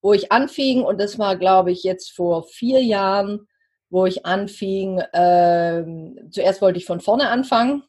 Wo 0.00 0.12
ich 0.12 0.32
anfing, 0.32 0.82
und 0.82 1.00
das 1.00 1.20
war, 1.20 1.36
glaube 1.36 1.70
ich, 1.70 1.84
jetzt 1.84 2.10
vor 2.10 2.42
vier 2.42 2.82
Jahren, 2.82 3.46
wo 3.90 4.04
ich 4.04 4.26
anfing, 4.26 4.98
äh, 4.98 5.84
zuerst 6.30 6.60
wollte 6.60 6.78
ich 6.78 6.86
von 6.86 7.00
vorne 7.00 7.28
anfangen. 7.28 7.84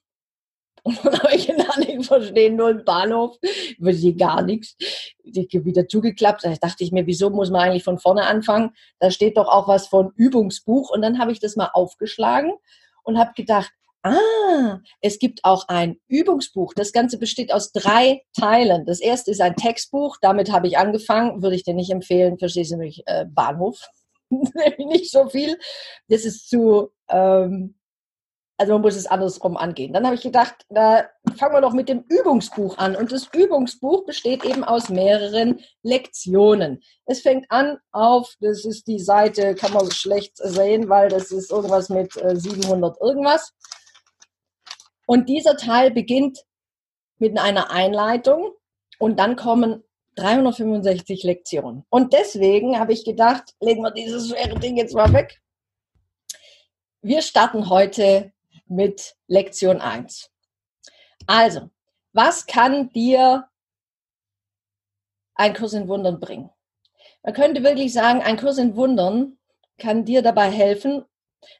Und 0.83 0.99
dann 1.03 1.19
habe 1.19 1.35
ich 1.35 1.47
gedacht, 1.47 1.79
ich 1.87 2.05
verstehe 2.05 2.53
nur 2.53 2.67
einen 2.67 2.83
Bahnhof, 2.83 3.37
verstehe 3.81 4.15
gar 4.15 4.41
nichts. 4.41 4.75
Ich 5.23 5.47
wieder 5.53 5.87
zugeklappt. 5.87 6.43
Da 6.43 6.53
dachte 6.55 6.83
ich 6.83 6.91
mir, 6.91 7.07
wieso 7.07 7.29
muss 7.29 7.49
man 7.49 7.61
eigentlich 7.61 7.85
von 7.85 7.99
vorne 7.99 8.25
anfangen? 8.25 8.71
Da 8.99 9.09
steht 9.09 9.37
doch 9.37 9.47
auch 9.47 9.67
was 9.67 9.87
von 9.87 10.11
Übungsbuch. 10.15 10.89
Und 10.89 11.01
dann 11.01 11.19
habe 11.19 11.31
ich 11.31 11.39
das 11.39 11.55
mal 11.55 11.69
aufgeschlagen 11.73 12.51
und 13.03 13.17
habe 13.17 13.31
gedacht, 13.35 13.71
ah, 14.03 14.79
es 14.99 15.19
gibt 15.19 15.45
auch 15.45 15.69
ein 15.69 15.97
Übungsbuch. 16.07 16.73
Das 16.73 16.91
Ganze 16.91 17.17
besteht 17.17 17.53
aus 17.53 17.71
drei 17.71 18.21
Teilen. 18.37 18.85
Das 18.85 18.99
erste 18.99 19.31
ist 19.31 19.41
ein 19.41 19.55
Textbuch. 19.55 20.17
Damit 20.21 20.51
habe 20.51 20.67
ich 20.67 20.77
angefangen. 20.77 21.41
Würde 21.41 21.55
ich 21.55 21.63
dir 21.63 21.73
nicht 21.73 21.91
empfehlen. 21.91 22.37
Verstehst 22.37 22.71
du 22.71 22.75
nämlich 22.75 23.03
äh, 23.05 23.25
Bahnhof? 23.25 23.79
nicht 24.77 25.11
so 25.11 25.29
viel. 25.29 25.57
Das 26.09 26.25
ist 26.25 26.49
zu, 26.49 26.89
ähm, 27.09 27.75
also 28.57 28.73
man 28.73 28.81
muss 28.81 28.95
es 28.95 29.07
andersrum 29.07 29.57
angehen. 29.57 29.93
Dann 29.93 30.05
habe 30.05 30.15
ich 30.15 30.21
gedacht, 30.21 30.53
da 30.69 31.09
fangen 31.37 31.55
wir 31.55 31.61
doch 31.61 31.73
mit 31.73 31.89
dem 31.89 32.03
Übungsbuch 32.07 32.77
an. 32.77 32.95
Und 32.95 33.11
das 33.11 33.29
Übungsbuch 33.33 34.05
besteht 34.05 34.45
eben 34.45 34.63
aus 34.63 34.89
mehreren 34.89 35.59
Lektionen. 35.81 36.81
Es 37.05 37.21
fängt 37.21 37.49
an 37.49 37.77
auf, 37.91 38.35
das 38.39 38.63
ist 38.63 38.87
die 38.87 38.99
Seite, 38.99 39.55
kann 39.55 39.73
man 39.73 39.89
schlecht 39.91 40.37
sehen, 40.37 40.87
weil 40.87 41.09
das 41.09 41.31
ist 41.31 41.51
irgendwas 41.51 41.89
mit 41.89 42.13
700 42.13 42.95
äh, 42.95 43.03
irgendwas. 43.03 43.53
Und 45.07 45.29
dieser 45.29 45.57
Teil 45.57 45.91
beginnt 45.91 46.39
mit 47.17 47.37
einer 47.37 47.71
Einleitung 47.71 48.51
und 48.99 49.19
dann 49.19 49.35
kommen 49.35 49.83
365 50.15 51.23
Lektionen. 51.23 51.85
Und 51.89 52.13
deswegen 52.13 52.79
habe 52.79 52.93
ich 52.93 53.03
gedacht, 53.03 53.55
legen 53.59 53.81
wir 53.81 53.91
dieses 53.91 54.29
schwere 54.29 54.59
Ding 54.59 54.77
jetzt 54.77 54.93
mal 54.93 55.11
weg. 55.11 55.41
Wir 57.01 57.21
starten 57.21 57.69
heute 57.69 58.31
mit 58.73 59.15
Lektion 59.27 59.81
1. 59.81 60.29
Also, 61.27 61.69
was 62.11 62.45
kann 62.45 62.89
dir 62.89 63.47
ein 65.35 65.53
Kurs 65.53 65.73
in 65.73 65.87
Wundern 65.87 66.19
bringen? 66.19 66.49
Man 67.23 67.33
könnte 67.33 67.63
wirklich 67.63 67.93
sagen, 67.93 68.21
ein 68.21 68.37
Kurs 68.37 68.57
in 68.57 68.75
Wundern 68.75 69.37
kann 69.77 70.05
dir 70.05 70.21
dabei 70.21 70.49
helfen, 70.49 71.05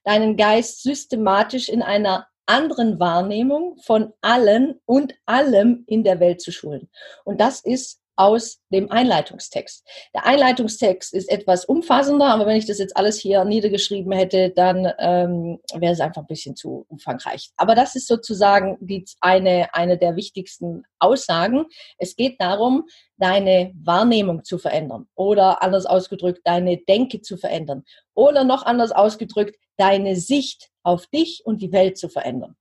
deinen 0.04 0.38
Geist 0.38 0.84
systematisch 0.84 1.70
in 1.70 1.82
einer 1.82 2.28
anderen 2.46 3.00
Wahrnehmung 3.00 3.78
von 3.78 4.14
allen 4.22 4.80
und 4.86 5.16
allem 5.26 5.86
in 5.88 6.04
der 6.04 6.20
Welt 6.20 6.42
zu 6.42 6.52
schulen. 6.52 6.90
Und 7.24 7.40
das 7.40 7.62
ist 7.62 8.03
aus 8.16 8.60
dem 8.70 8.92
Einleitungstext. 8.92 9.86
Der 10.14 10.26
Einleitungstext 10.26 11.14
ist 11.14 11.30
etwas 11.32 11.66
umfassender, 11.66 12.28
aber 12.28 12.46
wenn 12.46 12.58
ich 12.58 12.66
das 12.66 12.80
jetzt 12.80 12.96
alles 12.96 13.20
hier 13.20 13.44
niedergeschrieben 13.46 14.12
hätte, 14.12 14.52
dann 14.52 14.92
ähm, 15.00 15.60
wäre 15.74 15.94
es 15.94 16.00
einfach 16.00 16.22
ein 16.22 16.28
bisschen 16.28 16.56
zu 16.56 16.86
umfangreich. 16.90 17.52
Aber 17.58 17.76
das 17.76 17.96
ist 17.96 18.08
sozusagen 18.08 18.78
die, 18.82 19.06
eine, 19.22 19.74
eine 19.74 19.98
der 19.98 20.16
wichtigsten 20.16 20.84
Aussagen. 21.00 21.66
Es 21.98 22.16
geht 22.16 22.40
darum, 22.40 22.86
deine 23.18 23.74
Wahrnehmung 23.84 24.44
zu 24.44 24.58
verändern 24.58 25.08
oder 25.16 25.64
anders 25.64 25.86
ausgedrückt, 25.86 26.42
deine 26.44 26.78
Denke 26.78 27.22
zu 27.22 27.38
verändern 27.38 27.84
oder 28.14 28.44
noch 28.44 28.64
anders 28.64 28.92
ausgedrückt, 28.92 29.56
deine 29.78 30.16
Sicht 30.16 30.70
auf 30.84 31.08
dich 31.08 31.42
und 31.46 31.62
die 31.62 31.72
Welt 31.72 31.98
zu 31.98 32.10
verändern. 32.10 32.56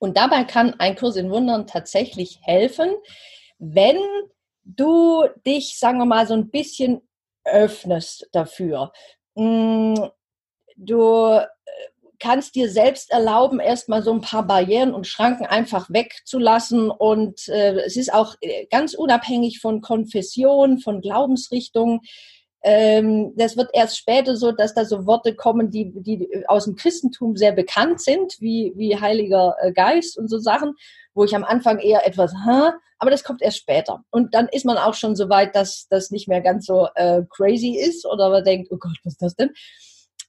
Und 0.00 0.16
dabei 0.16 0.42
kann 0.42 0.74
ein 0.80 0.96
Kurs 0.96 1.14
in 1.14 1.30
Wundern 1.30 1.68
tatsächlich 1.68 2.40
helfen, 2.42 2.90
wenn 3.58 3.98
du 4.64 5.24
dich, 5.46 5.78
sagen 5.78 5.98
wir 5.98 6.06
mal, 6.06 6.26
so 6.26 6.34
ein 6.34 6.50
bisschen 6.50 7.02
öffnest 7.44 8.28
dafür. 8.32 8.92
Mm, 9.34 9.94
du 10.76 11.00
äh, 11.30 11.46
kannst 12.18 12.54
dir 12.54 12.70
selbst 12.70 13.10
erlauben, 13.10 13.58
erstmal 13.58 14.02
so 14.02 14.12
ein 14.12 14.20
paar 14.20 14.46
Barrieren 14.46 14.94
und 14.94 15.06
Schranken 15.06 15.46
einfach 15.46 15.90
wegzulassen. 15.90 16.90
Und 16.90 17.48
äh, 17.48 17.80
es 17.80 17.96
ist 17.96 18.12
auch 18.12 18.36
äh, 18.40 18.66
ganz 18.66 18.94
unabhängig 18.94 19.60
von 19.60 19.80
Konfession, 19.80 20.78
von 20.78 21.00
Glaubensrichtung. 21.00 22.02
Ähm, 22.64 23.32
das 23.36 23.56
wird 23.56 23.70
erst 23.72 23.98
später 23.98 24.36
so, 24.36 24.52
dass 24.52 24.72
da 24.74 24.84
so 24.84 25.04
Worte 25.04 25.34
kommen, 25.34 25.70
die, 25.70 25.92
die 25.96 26.44
aus 26.46 26.66
dem 26.66 26.76
Christentum 26.76 27.36
sehr 27.36 27.52
bekannt 27.52 28.00
sind, 28.00 28.36
wie, 28.38 28.72
wie 28.76 29.00
Heiliger 29.00 29.56
äh, 29.60 29.72
Geist 29.72 30.16
und 30.16 30.28
so 30.28 30.38
Sachen, 30.38 30.74
wo 31.14 31.24
ich 31.24 31.34
am 31.34 31.42
Anfang 31.42 31.80
eher 31.80 32.06
etwas, 32.06 32.32
Hä? 32.46 32.70
Aber 33.02 33.10
das 33.10 33.24
kommt 33.24 33.42
erst 33.42 33.58
später. 33.58 34.04
Und 34.10 34.32
dann 34.32 34.46
ist 34.46 34.64
man 34.64 34.78
auch 34.78 34.94
schon 34.94 35.16
so 35.16 35.28
weit, 35.28 35.56
dass 35.56 35.88
das 35.90 36.12
nicht 36.12 36.28
mehr 36.28 36.40
ganz 36.40 36.66
so 36.66 36.86
äh, 36.94 37.22
crazy 37.30 37.76
ist 37.76 38.06
oder 38.06 38.30
man 38.30 38.44
denkt, 38.44 38.68
oh 38.70 38.76
Gott, 38.78 38.96
was 39.02 39.14
ist 39.14 39.22
das 39.22 39.34
denn? 39.34 39.50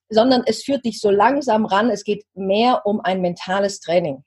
Sondern 0.09 0.41
es 0.47 0.63
führt 0.63 0.83
dich 0.83 0.99
so 0.99 1.11
langsam 1.11 1.67
ran. 1.67 1.91
Es 1.91 2.03
geht 2.03 2.25
mehr 2.33 2.81
um 2.83 2.99
ein 2.99 3.21
mentales 3.21 3.79
Training 3.79 4.23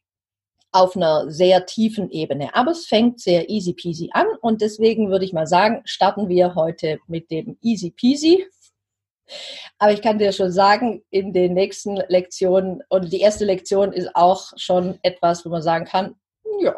auf 0.71 0.95
einer 0.95 1.29
sehr 1.29 1.67
tiefen 1.67 2.09
Ebene. 2.13 2.55
Aber 2.55 2.71
es 2.71 2.87
fängt 2.87 3.21
sehr 3.21 3.51
easy 3.51 3.73
peasy 3.73 4.11
an 4.13 4.29
und 4.43 4.61
deswegen 4.63 5.11
würde 5.11 5.25
ich 5.25 5.33
mal 5.33 5.49
sagen, 5.49 5.83
starten 5.85 6.29
wir 6.29 6.55
heute 6.55 7.01
mit 7.09 7.33
dem 7.33 7.59
easy 7.63 7.91
peasy. 7.91 8.47
Aber 9.81 9.93
ich 9.93 10.03
kann 10.03 10.21
dir 10.21 10.31
schon 10.31 10.53
sagen, 10.53 11.03
in 11.11 11.33
den 11.33 11.55
nächsten 11.55 11.97
Lektionen 11.97 12.81
und 12.91 13.13
die 13.13 13.23
erste 13.23 13.45
Lektion 13.45 13.93
ist 13.93 14.15
auch 14.15 14.53
schon 14.57 15.01
etwas, 15.03 15.45
wo 15.45 15.49
man 15.49 15.63
sagen 15.63 15.85
kann, 15.85 16.15
ja. 16.61 16.77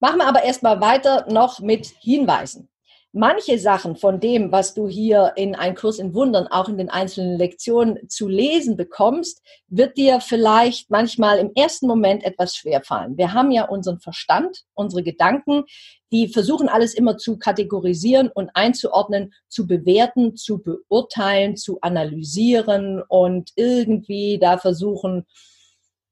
Machen 0.00 0.18
wir 0.18 0.26
aber 0.26 0.44
erstmal 0.44 0.80
weiter 0.80 1.26
noch 1.30 1.60
mit 1.60 1.86
Hinweisen 1.86 2.68
manche 3.12 3.58
Sachen 3.58 3.96
von 3.96 4.20
dem, 4.20 4.52
was 4.52 4.74
du 4.74 4.86
hier 4.86 5.32
in 5.36 5.54
ein 5.54 5.74
Kurs 5.74 5.98
in 5.98 6.14
Wundern, 6.14 6.46
auch 6.46 6.68
in 6.68 6.76
den 6.76 6.90
einzelnen 6.90 7.38
Lektionen 7.38 8.08
zu 8.08 8.28
lesen 8.28 8.76
bekommst, 8.76 9.42
wird 9.68 9.96
dir 9.96 10.20
vielleicht 10.20 10.90
manchmal 10.90 11.38
im 11.38 11.52
ersten 11.54 11.86
Moment 11.86 12.24
etwas 12.24 12.54
schwerfallen. 12.54 13.16
Wir 13.16 13.32
haben 13.32 13.50
ja 13.50 13.64
unseren 13.64 14.00
Verstand, 14.00 14.64
unsere 14.74 15.02
Gedanken, 15.02 15.64
die 16.12 16.28
versuchen 16.28 16.68
alles 16.68 16.94
immer 16.94 17.16
zu 17.16 17.38
kategorisieren 17.38 18.28
und 18.28 18.50
einzuordnen, 18.54 19.32
zu 19.48 19.66
bewerten, 19.66 20.36
zu 20.36 20.62
beurteilen, 20.62 21.56
zu 21.56 21.80
analysieren 21.80 23.02
und 23.08 23.50
irgendwie 23.56 24.38
da 24.38 24.58
versuchen, 24.58 25.26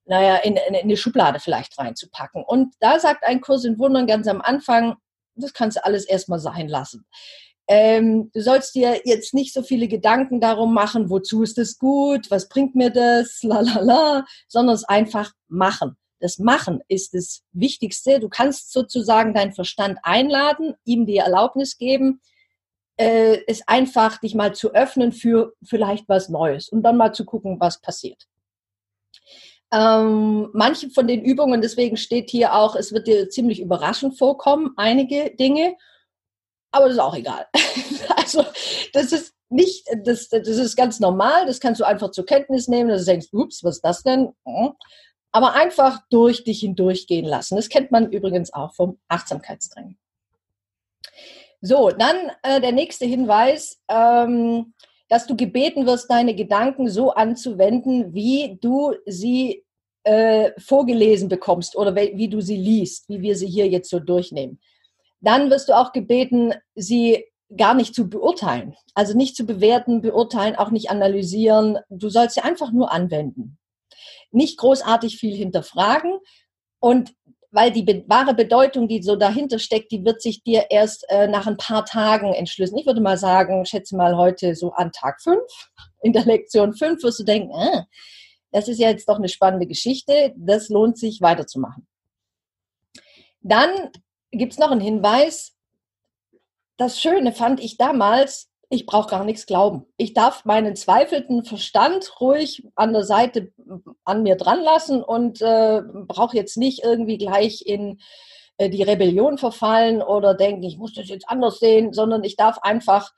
naja, 0.07 0.37
in, 0.37 0.57
in, 0.57 0.75
in 0.75 0.83
eine 0.83 0.97
Schublade 0.97 1.41
vielleicht 1.41 1.79
reinzupacken. 1.79 2.45
Und 2.45 2.75
da 2.81 2.99
sagt 2.99 3.25
ein 3.25 3.41
Kurs 3.41 3.65
in 3.65 3.79
Wundern 3.79 4.07
ganz 4.07 4.27
am 4.29 4.41
Anfang, 4.41 4.97
das 5.35 5.53
kannst 5.53 5.77
du 5.77 5.85
alles 5.85 6.07
erstmal 6.07 6.39
sein 6.39 6.69
lassen. 6.69 7.07
Ähm, 7.69 8.31
du 8.33 8.41
sollst 8.41 8.77
dir 8.77 9.03
jetzt 9.05 9.35
nicht 9.35 9.53
so 9.53 9.63
viele 9.63 9.89
Gedanken 9.89 10.41
darum 10.41 10.73
machen, 10.73 11.11
wozu 11.11 11.43
ist 11.43 11.59
das 11.59 11.79
gut, 11.79 12.31
was 12.31 12.49
bringt 12.49 12.77
mir 12.77 12.91
das, 12.91 13.43
la 13.43 13.61
la 13.61 13.81
la, 13.81 14.25
sondern 14.49 14.77
es 14.77 14.85
einfach 14.85 15.33
machen. 15.49 15.97
Das 16.21 16.39
Machen 16.39 16.81
ist 16.89 17.13
das 17.13 17.43
Wichtigste. 17.53 18.21
Du 18.21 18.29
kannst 18.29 18.73
sozusagen 18.73 19.35
deinen 19.35 19.53
Verstand 19.53 19.99
einladen, 20.03 20.75
ihm 20.85 21.07
die 21.07 21.19
Erlaubnis 21.19 21.77
geben, 21.77 22.21
äh, 22.97 23.39
es 23.47 23.67
einfach 23.67 24.19
dich 24.19 24.35
mal 24.35 24.55
zu 24.55 24.73
öffnen 24.73 25.13
für 25.13 25.53
vielleicht 25.63 26.09
was 26.09 26.29
Neues 26.29 26.69
und 26.69 26.83
dann 26.83 26.97
mal 26.97 27.13
zu 27.13 27.25
gucken, 27.25 27.61
was 27.61 27.81
passiert. 27.81 28.27
Ähm, 29.73 30.49
manche 30.53 30.91
von 30.91 31.07
den 31.07 31.25
Übungen, 31.25 31.61
deswegen 31.61 31.97
steht 31.97 32.31
hier 32.31 32.55
auch, 32.55 32.77
es 32.77 32.93
wird 32.93 33.09
dir 33.09 33.29
ziemlich 33.29 33.61
überraschend 33.61 34.17
vorkommen, 34.17 34.73
einige 34.77 35.35
Dinge, 35.35 35.77
aber 36.71 36.87
das 36.87 36.95
ist 36.95 37.01
auch 37.01 37.17
egal. 37.17 37.47
also 38.17 38.45
das 38.93 39.13
ist 39.13 39.35
nicht, 39.49 39.87
das, 40.05 40.29
das 40.29 40.49
ist 40.49 40.77
ganz 40.77 41.01
normal, 41.01 41.47
das 41.47 41.61
kannst 41.61 41.81
du 41.81 41.85
einfach 41.85 42.11
zur 42.11 42.27
Kenntnis 42.27 42.69
nehmen, 42.69 42.91
dass 42.91 43.05
du 43.05 43.13
denkst, 43.13 43.29
ups, 43.33 43.65
was 43.65 43.77
ist 43.77 43.85
das 43.85 44.03
denn? 44.03 44.33
Hm. 44.45 44.73
Aber 45.33 45.55
einfach 45.55 46.01
durch 46.11 46.45
dich 46.45 46.61
hindurchgehen 46.61 47.27
lassen. 47.27 47.57
Das 47.57 47.69
kennt 47.69 47.91
man 47.91 48.11
übrigens 48.11 48.53
auch 48.55 48.75
vom 48.75 48.99
Achtsamkeitstraining. 49.09 49.99
So, 51.61 51.91
dann 51.91 52.17
äh, 52.43 52.61
der 52.61 52.73
nächste 52.73 53.05
Hinweis. 53.05 53.81
Ähm, 53.89 54.73
dass 55.09 55.27
du 55.27 55.37
gebeten 55.37 55.87
wirst, 55.87 56.11
deine 56.11 56.35
Gedanken 56.35 56.89
so 56.89 57.13
anzuwenden, 57.13 58.13
wie 58.15 58.59
du 58.61 58.95
sie 59.07 59.65
äh, 60.05 60.53
vorgelesen 60.59 61.29
bekommst 61.29 61.77
oder 61.77 61.95
wie 61.95 62.29
du 62.29 62.41
sie 62.41 62.57
liest, 62.57 63.09
wie 63.09 63.21
wir 63.21 63.37
sie 63.37 63.49
hier 63.49 63.69
jetzt 63.69 63.91
so 63.91 63.99
durchnehmen. 63.99 64.61
Dann 65.21 65.51
wirst 65.51 65.69
du 65.69 65.77
auch 65.77 65.93
gebeten, 65.93 66.55
sie 66.75 67.25
gar 67.57 67.75
nicht 67.75 67.95
zu 67.95 68.09
beurteilen, 68.09 68.77
also 68.95 69.17
nicht 69.17 69.37
zu 69.37 69.45
bewerten, 69.47 70.03
beurteilen, 70.03 70.57
auch 70.57 70.71
nicht 70.71 70.91
analysieren. 70.91 71.79
Du 71.89 72.09
sollst 72.09 72.35
sie 72.35 72.43
einfach 72.43 72.73
nur 72.73 72.93
anwenden. 72.93 73.59
Nicht 74.33 74.59
großartig 74.59 75.17
viel 75.17 75.35
hinterfragen, 75.35 76.19
Und 76.79 77.15
weil 77.57 77.73
die 77.73 77.83
be 77.83 78.05
wahre 78.07 78.35
Bedeutung, 78.35 78.87
die 78.87 79.03
so 79.03 79.17
dahinter 79.17 79.59
steckt, 79.59 79.91
die 79.91 80.05
wird 80.05 80.21
sich 80.21 80.43
dir 80.43 80.67
erst 80.69 81.07
äh, 81.09 81.27
nach 81.27 81.47
ein 81.47 81.57
paar 81.57 81.87
Tagen 81.87 82.35
entschlüsseln. 82.35 82.79
Ich 82.79 82.85
würde 82.85 83.01
mal 83.01 83.17
sagen, 83.17 83.65
schätze 83.65 83.97
mal 83.97 84.15
heute 84.15 84.55
so 84.55 84.73
an 84.73 84.93
Tag 84.93 85.23
fünf, 85.23 85.71
in 86.03 86.13
der 86.13 86.27
Lektion 86.27 86.75
fünf 86.75 87.03
wirst 87.03 87.19
du 87.19 87.25
denken, 87.25 87.51
äh, 87.53 87.85
das 88.53 88.69
ist 88.69 88.79
ja 88.79 88.91
jetzt 88.91 89.09
doch 89.09 89.17
eine 89.17 89.31
spannende 89.31 89.67
Geschichte, 89.67 90.35
das 90.37 90.69
lohnt 90.69 90.99
sich 90.99 91.23
weiterzumachen. 91.23 91.87
Dann 93.41 93.71
gibt 94.33 94.53
es 94.53 94.59
noch 94.59 94.71
einen 94.71 94.83
Hinweis. 94.83 95.57
Das 96.77 97.01
Schöne 97.01 97.33
fand 97.33 97.61
ich 97.61 97.79
damals, 97.79 98.51
ich 98.69 98.87
brauche 98.87 99.11
gar 99.11 99.25
nichts 99.25 99.47
glauben. 99.47 99.87
Ich 99.97 100.13
darf 100.13 100.45
meinen 100.45 100.75
zweifelnden 100.75 101.45
Verstand 101.45 102.21
ruhig 102.21 102.67
an 102.75 102.93
der 102.93 103.05
Seite 103.05 103.53
an 104.05 104.23
mir 104.23 104.37
dran 104.37 104.61
lassen 104.63 105.03
und 105.03 105.41
äh, 105.41 105.83
brauche 106.07 106.37
jetzt 106.37 106.57
nicht 106.57 106.83
irgendwie 106.85 107.19
gleich 107.19 107.63
in 107.65 108.01
äh, 108.59 108.69
die 108.69 108.83
Rebellion 108.83 109.39
verfallen 109.39 110.03
oder 110.03 110.35
denken, 110.35 110.65
ich 110.65 110.79
muss 110.79 110.95
das 110.95 111.09
jetzt 111.09 111.29
anders 111.29 111.61
sehen, 111.61 111.93
sondern 111.93 112.25
ich 112.25 112.37
darf 112.37 112.59
einfach 112.59 113.13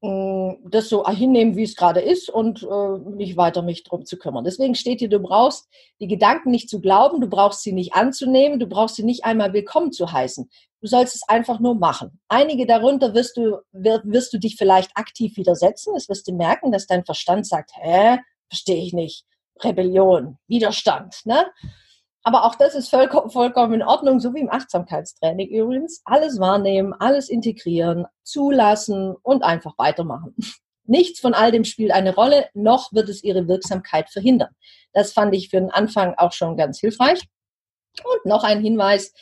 das 0.00 0.88
so 0.88 1.04
hinnehmen, 1.08 1.56
wie 1.56 1.64
es 1.64 1.74
gerade 1.74 2.00
ist 2.00 2.30
und 2.30 2.62
äh, 2.62 2.98
nicht 3.16 3.36
weiter 3.36 3.62
mich 3.62 3.82
drum 3.82 4.04
zu 4.04 4.16
kümmern. 4.16 4.44
Deswegen 4.44 4.76
steht 4.76 5.00
hier, 5.00 5.08
du 5.08 5.18
brauchst 5.18 5.68
die 5.98 6.06
Gedanken 6.06 6.52
nicht 6.52 6.70
zu 6.70 6.80
glauben, 6.80 7.20
du 7.20 7.26
brauchst 7.26 7.62
sie 7.62 7.72
nicht 7.72 7.94
anzunehmen, 7.94 8.60
du 8.60 8.68
brauchst 8.68 8.94
sie 8.94 9.02
nicht 9.02 9.24
einmal 9.24 9.52
willkommen 9.52 9.90
zu 9.90 10.12
heißen. 10.12 10.48
Du 10.80 10.86
sollst 10.86 11.16
es 11.16 11.22
einfach 11.26 11.58
nur 11.58 11.74
machen. 11.74 12.20
Einige 12.28 12.64
darunter 12.64 13.12
wirst 13.12 13.36
du, 13.36 13.58
wirst 13.72 14.32
du 14.32 14.38
dich 14.38 14.54
vielleicht 14.56 14.92
aktiv 14.94 15.36
widersetzen. 15.36 15.96
Es 15.96 16.08
wirst 16.08 16.28
du 16.28 16.32
merken, 16.32 16.70
dass 16.70 16.86
dein 16.86 17.04
Verstand 17.04 17.48
sagt, 17.48 17.72
hä, 17.74 18.18
verstehe 18.48 18.84
ich 18.84 18.92
nicht. 18.92 19.24
Rebellion, 19.64 20.38
Widerstand, 20.46 21.22
ne? 21.24 21.44
Aber 22.22 22.44
auch 22.44 22.56
das 22.56 22.74
ist 22.74 22.88
vollkommen, 22.90 23.74
in 23.74 23.82
Ordnung, 23.82 24.20
so 24.20 24.34
wie 24.34 24.40
im 24.40 24.50
Achtsamkeitstraining 24.50 25.48
übrigens. 25.48 26.02
Alles 26.04 26.38
wahrnehmen, 26.40 26.92
alles 26.92 27.28
integrieren, 27.28 28.06
zulassen 28.22 29.14
und 29.22 29.42
einfach 29.42 29.74
weitermachen. 29.78 30.34
Nichts 30.84 31.20
von 31.20 31.34
all 31.34 31.52
dem 31.52 31.64
spielt 31.64 31.92
eine 31.92 32.14
Rolle, 32.14 32.48
noch 32.54 32.92
wird 32.92 33.10
es 33.10 33.22
ihre 33.22 33.46
Wirksamkeit 33.46 34.08
verhindern. 34.08 34.54
Das 34.94 35.12
fand 35.12 35.34
ich 35.34 35.50
für 35.50 35.60
den 35.60 35.70
Anfang 35.70 36.14
auch 36.16 36.32
schon 36.32 36.56
ganz 36.56 36.80
hilfreich. 36.80 37.20
Und 38.04 38.24
noch 38.24 38.42
ein 38.42 38.62
Hinweis. 38.62 39.12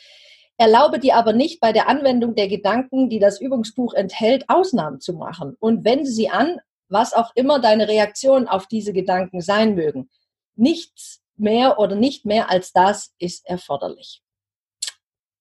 Erlaube 0.57 0.99
dir 0.99 1.15
aber 1.15 1.33
nicht 1.33 1.59
bei 1.59 1.73
der 1.73 1.87
Anwendung 1.87 2.35
der 2.35 2.47
Gedanken, 2.47 3.09
die 3.09 3.19
das 3.19 3.39
Übungsbuch 3.41 3.93
enthält, 3.93 4.45
Ausnahmen 4.49 5.01
zu 5.01 5.13
machen 5.13 5.55
und 5.59 5.85
wende 5.85 6.09
sie 6.09 6.29
an, 6.29 6.59
was 6.89 7.13
auch 7.13 7.31
immer 7.35 7.59
deine 7.59 7.87
Reaktionen 7.87 8.47
auf 8.47 8.67
diese 8.67 8.93
Gedanken 8.93 9.41
sein 9.41 9.75
mögen. 9.75 10.09
Nichts 10.55 11.21
mehr 11.39 11.79
oder 11.79 11.95
nicht 11.95 12.25
mehr 12.25 12.49
als 12.49 12.71
das 12.71 13.13
ist 13.19 13.45
erforderlich. 13.47 14.21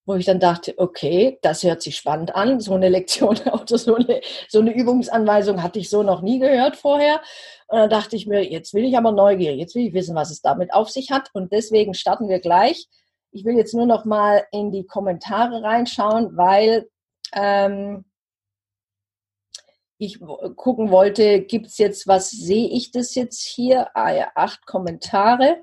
Wo 0.05 0.15
ich 0.15 0.25
dann 0.25 0.38
dachte, 0.38 0.75
okay, 0.76 1.38
das 1.43 1.65
hört 1.65 1.83
sich 1.83 1.97
spannend 1.97 2.35
an. 2.35 2.61
So 2.61 2.75
eine 2.75 2.88
Lektion 2.88 3.37
oder 3.53 3.79
so 3.79 3.97
eine, 3.97 4.21
so 4.49 4.61
eine 4.61 4.73
Übungsanweisung 4.73 5.62
hatte 5.62 5.81
ich 5.81 5.91
so 5.91 6.03
noch 6.03 6.23
nie 6.23 6.38
gehört 6.38 6.76
vorher. 6.76 7.21
Und 7.67 7.79
dann 7.79 7.91
dachte 7.91 8.15
ich 8.15 8.26
mir, 8.26 8.45
jetzt 8.45 8.73
will 8.73 8.85
ich 8.85 8.97
aber 8.97 9.11
neugierig, 9.11 9.59
jetzt 9.59 9.75
will 9.75 9.88
ich 9.88 9.95
wissen, 9.95 10.15
was 10.15 10.31
es 10.31 10.43
damit 10.43 10.73
auf 10.73 10.91
sich 10.91 11.11
hat. 11.11 11.31
Und 11.33 11.53
deswegen 11.53 11.95
starten 11.95 12.29
wir 12.29 12.38
gleich. 12.38 12.87
Ich 13.33 13.45
will 13.45 13.57
jetzt 13.57 13.75
nur 13.75 13.87
noch 13.87 14.05
mal 14.05 14.47
in 14.53 14.71
die 14.71 14.87
Kommentare 14.87 15.62
reinschauen, 15.62 16.37
weil 16.37 16.88
ähm, 17.33 18.05
ich 19.99 20.21
gucken 20.21 20.91
wollte, 20.91 21.41
gibt 21.41 21.67
es 21.67 21.79
jetzt 21.79 22.07
was, 22.07 22.31
sehe 22.31 22.69
ich 22.69 22.91
das 22.91 23.15
jetzt 23.15 23.43
hier? 23.43 23.88
Ah 23.95 24.12
ja, 24.12 24.31
acht 24.35 24.67
Kommentare. 24.67 25.62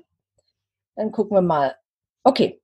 Dann 0.96 1.12
gucken 1.12 1.36
wir 1.36 1.42
mal. 1.42 1.76
Okay. 2.22 2.62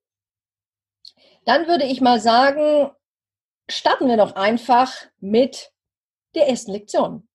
Dann 1.44 1.66
würde 1.66 1.84
ich 1.84 2.00
mal 2.00 2.20
sagen, 2.20 2.90
starten 3.68 4.08
wir 4.08 4.16
doch 4.16 4.34
einfach 4.36 4.92
mit 5.18 5.72
der 6.34 6.48
ersten 6.48 6.72
Lektion. 6.72 7.28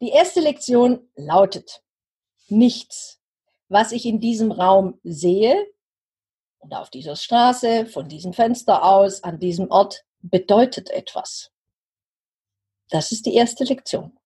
Die 0.00 0.10
erste 0.10 0.40
Lektion 0.40 1.08
lautet, 1.14 1.82
nichts, 2.48 3.20
was 3.68 3.92
ich 3.92 4.06
in 4.06 4.20
diesem 4.20 4.52
Raum 4.52 4.98
sehe 5.02 5.66
und 6.58 6.74
auf 6.74 6.90
dieser 6.90 7.16
Straße, 7.16 7.86
von 7.86 8.08
diesem 8.08 8.32
Fenster 8.32 8.84
aus, 8.84 9.22
an 9.22 9.38
diesem 9.38 9.70
Ort, 9.70 10.04
bedeutet 10.20 10.90
etwas. 10.90 11.52
Das 12.90 13.12
ist 13.12 13.26
die 13.26 13.34
erste 13.34 13.64
Lektion. 13.64 14.18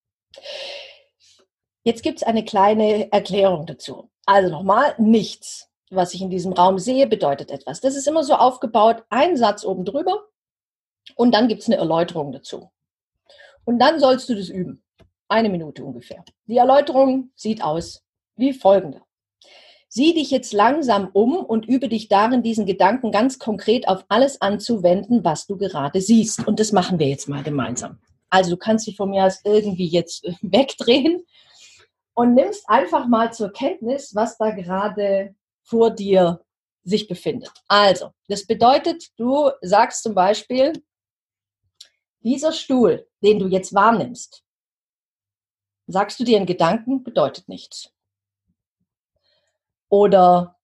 Jetzt 1.82 2.02
gibt 2.02 2.18
es 2.18 2.22
eine 2.22 2.44
kleine 2.44 3.10
Erklärung 3.12 3.66
dazu. 3.66 4.10
Also 4.28 4.50
nochmal, 4.50 4.94
nichts, 4.98 5.70
was 5.88 6.12
ich 6.12 6.20
in 6.20 6.28
diesem 6.28 6.52
Raum 6.52 6.78
sehe, 6.78 7.06
bedeutet 7.06 7.50
etwas. 7.50 7.80
Das 7.80 7.96
ist 7.96 8.06
immer 8.06 8.22
so 8.24 8.34
aufgebaut, 8.34 9.02
ein 9.08 9.38
Satz 9.38 9.64
oben 9.64 9.86
drüber 9.86 10.26
und 11.14 11.32
dann 11.32 11.48
gibt 11.48 11.62
es 11.62 11.68
eine 11.68 11.76
Erläuterung 11.76 12.30
dazu. 12.30 12.68
Und 13.64 13.78
dann 13.78 13.98
sollst 13.98 14.28
du 14.28 14.34
das 14.34 14.50
üben. 14.50 14.84
Eine 15.28 15.48
Minute 15.48 15.82
ungefähr. 15.82 16.22
Die 16.44 16.58
Erläuterung 16.58 17.30
sieht 17.36 17.62
aus 17.62 18.04
wie 18.36 18.52
folgende. 18.52 19.00
Sieh 19.88 20.12
dich 20.12 20.30
jetzt 20.30 20.52
langsam 20.52 21.08
um 21.14 21.36
und 21.36 21.66
übe 21.66 21.88
dich 21.88 22.08
darin, 22.08 22.42
diesen 22.42 22.66
Gedanken 22.66 23.12
ganz 23.12 23.38
konkret 23.38 23.88
auf 23.88 24.04
alles 24.10 24.42
anzuwenden, 24.42 25.24
was 25.24 25.46
du 25.46 25.56
gerade 25.56 26.02
siehst. 26.02 26.46
Und 26.46 26.60
das 26.60 26.72
machen 26.72 26.98
wir 26.98 27.08
jetzt 27.08 27.30
mal 27.30 27.42
gemeinsam. 27.42 27.96
Also 28.28 28.50
du 28.50 28.56
kannst 28.58 28.86
dich 28.86 28.96
von 28.98 29.08
mir 29.08 29.24
aus 29.24 29.40
irgendwie 29.44 29.86
jetzt 29.86 30.26
wegdrehen 30.42 31.24
und 32.18 32.34
nimmst 32.34 32.68
einfach 32.68 33.06
mal 33.06 33.32
zur 33.32 33.52
Kenntnis, 33.52 34.12
was 34.12 34.36
da 34.38 34.50
gerade 34.50 35.36
vor 35.62 35.92
dir 35.92 36.44
sich 36.82 37.06
befindet. 37.06 37.52
Also, 37.68 38.12
das 38.26 38.44
bedeutet, 38.44 39.16
du 39.16 39.52
sagst 39.60 40.02
zum 40.02 40.16
Beispiel, 40.16 40.84
dieser 42.18 42.50
Stuhl, 42.50 43.08
den 43.22 43.38
du 43.38 43.46
jetzt 43.46 43.72
wahrnimmst, 43.72 44.44
sagst 45.86 46.18
du 46.18 46.24
dir 46.24 46.38
in 46.38 46.46
Gedanken, 46.46 47.04
bedeutet 47.04 47.48
nichts. 47.48 47.94
Oder 49.88 50.58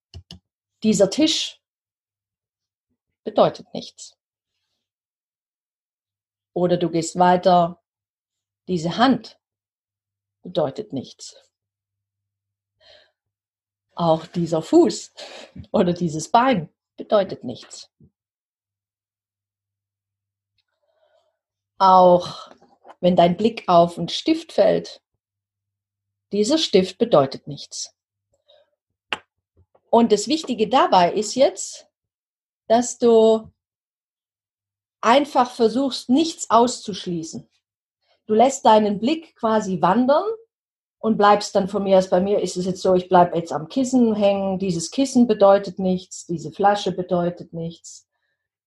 dieser 0.83 1.09
Tisch 1.09 1.61
bedeutet 3.23 3.73
nichts. 3.73 4.17
Oder 6.51 6.75
du 6.75 6.89
gehst 6.89 7.17
weiter, 7.17 7.81
diese 8.67 8.97
Hand 8.97 9.39
bedeutet 10.41 10.91
nichts. 10.91 11.44
Auch 13.95 14.27
dieser 14.27 14.61
Fuß 14.61 15.13
oder 15.71 15.93
dieses 15.93 16.29
Bein 16.29 16.69
bedeutet 16.97 17.43
nichts. 17.43 17.89
Auch 21.77 22.51
wenn 22.99 23.15
dein 23.15 23.37
Blick 23.37 23.63
auf 23.67 23.97
einen 23.97 24.09
Stift 24.09 24.51
fällt, 24.51 25.01
dieser 26.31 26.57
Stift 26.57 26.97
bedeutet 26.97 27.47
nichts. 27.47 27.95
Und 29.89 30.11
das 30.11 30.27
Wichtige 30.27 30.67
dabei 30.67 31.13
ist 31.13 31.35
jetzt, 31.35 31.87
dass 32.67 32.97
du 32.97 33.49
einfach 34.99 35.51
versuchst, 35.51 36.09
nichts 36.09 36.49
auszuschließen. 36.49 37.47
Du 38.25 38.33
lässt 38.33 38.65
deinen 38.65 38.99
Blick 38.99 39.35
quasi 39.35 39.81
wandern 39.81 40.25
und 41.05 41.17
bleibst 41.17 41.53
dann 41.53 41.67
von 41.67 41.83
mir 41.83 41.99
aus, 41.99 42.09
bei 42.09 42.19
mir 42.19 42.39
ist 42.39 42.57
es 42.57 42.65
jetzt 42.65 42.81
so, 42.81 42.95
ich 42.95 43.09
bleibe 43.09 43.37
jetzt 43.37 43.53
am 43.53 43.67
Kissen 43.67 44.15
hängen, 44.15 44.57
dieses 44.57 44.89
Kissen 44.89 45.27
bedeutet 45.27 45.77
nichts, 45.77 46.25
diese 46.25 46.51
Flasche 46.51 46.91
bedeutet 46.91 47.53
nichts, 47.53 48.07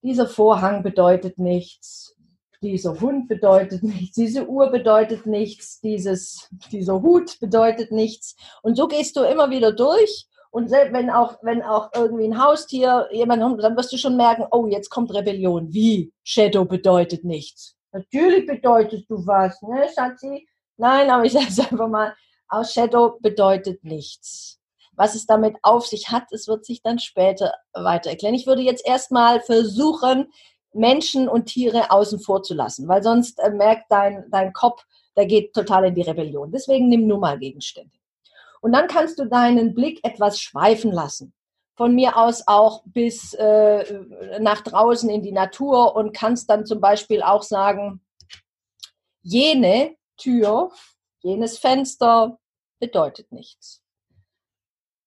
dieser 0.02 0.28
Vorhang 0.28 0.84
bedeutet 0.84 1.38
nichts, 1.38 2.14
dieser 2.62 3.00
Hund 3.00 3.26
bedeutet 3.26 3.82
nichts, 3.82 4.14
diese 4.14 4.46
Uhr 4.46 4.70
bedeutet 4.70 5.26
nichts, 5.26 5.80
dieses, 5.80 6.48
dieser 6.70 7.02
Hut 7.02 7.40
bedeutet 7.40 7.90
nichts. 7.90 8.36
Und 8.62 8.76
so 8.76 8.86
gehst 8.86 9.16
du 9.16 9.22
immer 9.22 9.50
wieder 9.50 9.72
durch. 9.72 10.28
Und 10.52 10.70
wenn 10.70 11.10
auch, 11.10 11.38
wenn 11.42 11.60
auch 11.64 11.90
irgendwie 11.92 12.26
ein 12.26 12.40
Haustier 12.40 13.08
jemand, 13.10 13.42
dann 13.42 13.76
wirst 13.76 13.92
du 13.92 13.96
schon 13.96 14.16
merken, 14.16 14.46
oh, 14.52 14.68
jetzt 14.68 14.90
kommt 14.90 15.12
Rebellion. 15.12 15.72
Wie? 15.72 16.12
Shadow 16.22 16.64
bedeutet 16.64 17.24
nichts. 17.24 17.74
Natürlich 17.90 18.46
bedeutet 18.46 19.10
du 19.10 19.26
was, 19.26 19.60
ne, 19.60 19.88
Schatzi? 19.92 20.46
Nein, 20.76 21.10
aber 21.10 21.24
ich 21.24 21.32
sage 21.32 21.46
es 21.48 21.58
einfach 21.58 21.88
mal, 21.88 22.14
aus 22.48 22.72
Shadow 22.72 23.18
bedeutet 23.20 23.84
nichts. 23.84 24.58
Was 24.92 25.14
es 25.14 25.26
damit 25.26 25.56
auf 25.62 25.86
sich 25.86 26.08
hat, 26.08 26.24
es 26.32 26.48
wird 26.48 26.64
sich 26.64 26.82
dann 26.82 26.98
später 26.98 27.54
weiter 27.72 28.10
erklären. 28.10 28.34
Ich 28.34 28.46
würde 28.46 28.62
jetzt 28.62 28.84
erstmal 28.86 29.40
versuchen, 29.40 30.32
Menschen 30.72 31.28
und 31.28 31.46
Tiere 31.46 31.90
außen 31.90 32.20
vor 32.20 32.42
zu 32.42 32.54
lassen, 32.54 32.88
weil 32.88 33.02
sonst 33.02 33.38
äh, 33.40 33.50
merkt 33.50 33.90
dein, 33.90 34.24
dein 34.30 34.52
Kopf, 34.52 34.84
der 35.16 35.26
geht 35.26 35.54
total 35.54 35.86
in 35.86 35.94
die 35.94 36.02
Rebellion. 36.02 36.50
Deswegen 36.50 36.88
nimm 36.88 37.06
nur 37.06 37.18
mal 37.18 37.38
Gegenstände. 37.38 37.96
Und 38.60 38.72
dann 38.72 38.88
kannst 38.88 39.18
du 39.18 39.24
deinen 39.24 39.74
Blick 39.74 40.00
etwas 40.04 40.40
schweifen 40.40 40.92
lassen. 40.92 41.32
Von 41.76 41.94
mir 41.94 42.16
aus 42.16 42.42
auch 42.46 42.82
bis 42.86 43.34
äh, 43.34 43.84
nach 44.40 44.62
draußen 44.62 45.08
in 45.08 45.22
die 45.22 45.32
Natur 45.32 45.94
und 45.94 46.12
kannst 46.12 46.50
dann 46.50 46.66
zum 46.66 46.80
Beispiel 46.80 47.22
auch 47.22 47.42
sagen, 47.42 48.00
jene 49.22 49.94
Tür 50.16 50.72
jenes 51.20 51.58
Fenster 51.58 52.38
bedeutet 52.78 53.32
nichts. 53.32 53.82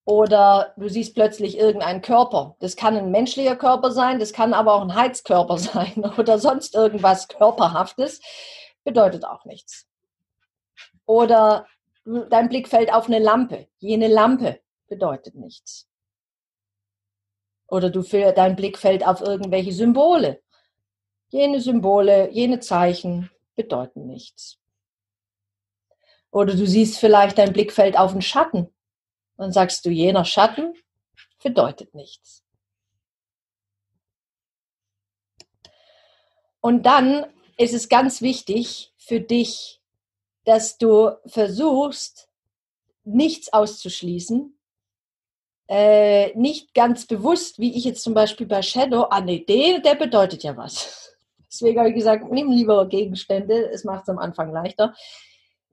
Oder 0.06 0.74
du 0.78 0.90
siehst 0.90 1.14
plötzlich 1.14 1.58
irgendeinen 1.58 2.02
Körper. 2.02 2.56
Das 2.60 2.76
kann 2.76 2.98
ein 2.98 3.12
menschlicher 3.12 3.56
Körper 3.56 3.92
sein, 3.92 4.20
das 4.20 4.34
kann 4.34 4.54
aber 4.54 4.74
auch 4.74 4.82
ein 4.82 4.96
Heizkörper 4.96 5.58
sein 5.58 6.04
oder 6.18 6.40
sonst 6.40 6.76
irgendwas 6.76 7.28
Körperhaftes. 7.28 8.20
Bedeutet 8.84 9.26
auch 9.26 9.46
nichts. 9.46 9.88
Oder 11.06 11.68
dein 12.04 12.50
Blick 12.50 12.68
fällt 12.68 12.92
auf 12.94 13.08
eine 13.08 13.20
Lampe. 13.20 13.68
Jene 13.78 14.08
Lampe 14.08 14.60
bedeutet 14.88 15.36
nichts. 15.36 15.88
Oder 17.68 17.90
du, 17.90 18.02
dein 18.02 18.56
Blick 18.56 18.78
fällt 18.78 19.06
auf 19.06 19.22
irgendwelche 19.22 19.72
Symbole. 19.72 20.42
Jene 21.30 21.62
Symbole, 21.62 22.30
jene 22.32 22.60
Zeichen 22.60 23.32
bedeuten 23.56 24.08
nichts. 24.08 24.61
Oder 26.32 26.56
du 26.56 26.66
siehst 26.66 26.98
vielleicht, 26.98 27.38
dein 27.38 27.54
Blick 27.54 27.74
fällt 27.74 27.98
auf 27.98 28.12
einen 28.12 28.22
Schatten. 28.22 28.70
Dann 29.38 29.52
sagst 29.52 29.86
du, 29.86 29.90
jener 29.90 30.26
Schatten 30.26 30.74
bedeutet 31.44 31.94
nichts. 31.94 32.44
Und 36.62 36.86
dann 36.86 37.26
ist 37.58 37.74
es 37.74 37.90
ganz 37.90 38.22
wichtig 38.22 38.94
für 38.98 39.20
dich, 39.20 39.82
dass 40.46 40.78
du 40.78 41.12
versuchst, 41.26 42.30
nichts 43.04 43.52
auszuschließen, 43.52 44.58
äh, 45.68 46.36
nicht 46.38 46.74
ganz 46.74 47.08
bewusst, 47.08 47.58
wie 47.58 47.76
ich 47.76 47.84
jetzt 47.84 48.04
zum 48.04 48.14
Beispiel 48.14 48.46
bei 48.46 48.62
Shadow, 48.62 49.08
ah 49.10 49.22
nee, 49.22 49.44
der, 49.44 49.80
der 49.80 49.96
bedeutet 49.96 50.44
ja 50.44 50.56
was. 50.56 51.18
Deswegen 51.52 51.80
habe 51.80 51.90
ich 51.90 51.96
gesagt, 51.96 52.32
nimm 52.32 52.52
lieber 52.52 52.88
Gegenstände, 52.88 53.70
es 53.72 53.84
macht 53.84 54.04
es 54.04 54.10
am 54.10 54.20
Anfang 54.20 54.52
leichter 54.52 54.94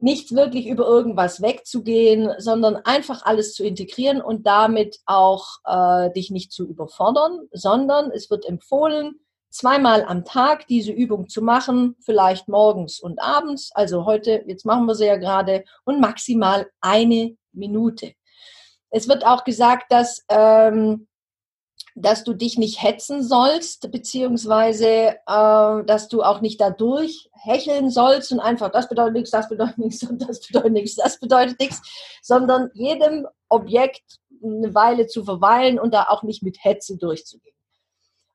nicht 0.00 0.34
wirklich 0.34 0.66
über 0.66 0.86
irgendwas 0.86 1.42
wegzugehen, 1.42 2.32
sondern 2.38 2.76
einfach 2.76 3.24
alles 3.24 3.54
zu 3.54 3.64
integrieren 3.64 4.20
und 4.20 4.46
damit 4.46 5.00
auch 5.06 5.58
äh, 5.64 6.12
dich 6.12 6.30
nicht 6.30 6.52
zu 6.52 6.66
überfordern, 6.66 7.48
sondern 7.50 8.10
es 8.12 8.30
wird 8.30 8.46
empfohlen, 8.46 9.20
zweimal 9.50 10.04
am 10.04 10.24
Tag 10.24 10.66
diese 10.68 10.92
Übung 10.92 11.28
zu 11.28 11.42
machen, 11.42 11.96
vielleicht 12.00 12.48
morgens 12.48 13.00
und 13.00 13.20
abends. 13.20 13.70
Also 13.74 14.04
heute, 14.04 14.44
jetzt 14.46 14.64
machen 14.64 14.86
wir 14.86 14.94
sie 14.94 15.06
ja 15.06 15.16
gerade, 15.16 15.64
und 15.84 16.00
maximal 16.00 16.70
eine 16.80 17.36
Minute. 17.52 18.12
Es 18.90 19.08
wird 19.08 19.26
auch 19.26 19.44
gesagt, 19.44 19.90
dass 19.90 20.24
ähm, 20.28 21.07
dass 22.02 22.24
du 22.24 22.34
dich 22.34 22.58
nicht 22.58 22.82
hetzen 22.82 23.22
sollst, 23.22 23.90
beziehungsweise 23.90 24.86
äh, 24.86 25.84
dass 25.84 26.08
du 26.08 26.22
auch 26.22 26.40
nicht 26.40 26.60
dadurch 26.60 27.28
hecheln 27.32 27.90
sollst 27.90 28.32
und 28.32 28.40
einfach, 28.40 28.70
das 28.70 28.88
bedeutet 28.88 29.14
nichts, 29.14 29.30
das 29.30 29.48
bedeutet 29.48 29.78
nichts 29.78 30.02
und 30.02 30.18
das 30.28 30.40
bedeutet 30.40 30.72
nichts, 30.72 30.96
das 30.96 31.18
bedeutet 31.20 31.60
nichts, 31.60 31.82
sondern 32.22 32.70
jedem 32.74 33.26
Objekt 33.48 34.02
eine 34.42 34.74
Weile 34.74 35.06
zu 35.06 35.24
verweilen 35.24 35.78
und 35.78 35.94
da 35.94 36.04
auch 36.08 36.22
nicht 36.22 36.42
mit 36.42 36.62
Hetze 36.62 36.96
durchzugehen. 36.96 37.54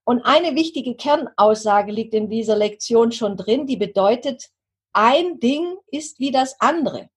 Und 0.05 0.21
eine 0.23 0.55
wichtige 0.55 0.95
Kernaussage 0.95 1.91
liegt 1.91 2.13
in 2.13 2.29
dieser 2.29 2.57
Lektion 2.57 3.11
schon 3.11 3.37
drin, 3.37 3.67
die 3.67 3.77
bedeutet, 3.77 4.49
ein 4.91 5.39
Ding 5.39 5.77
ist 5.87 6.19
wie 6.19 6.31
das 6.31 6.59
andere. 6.59 7.09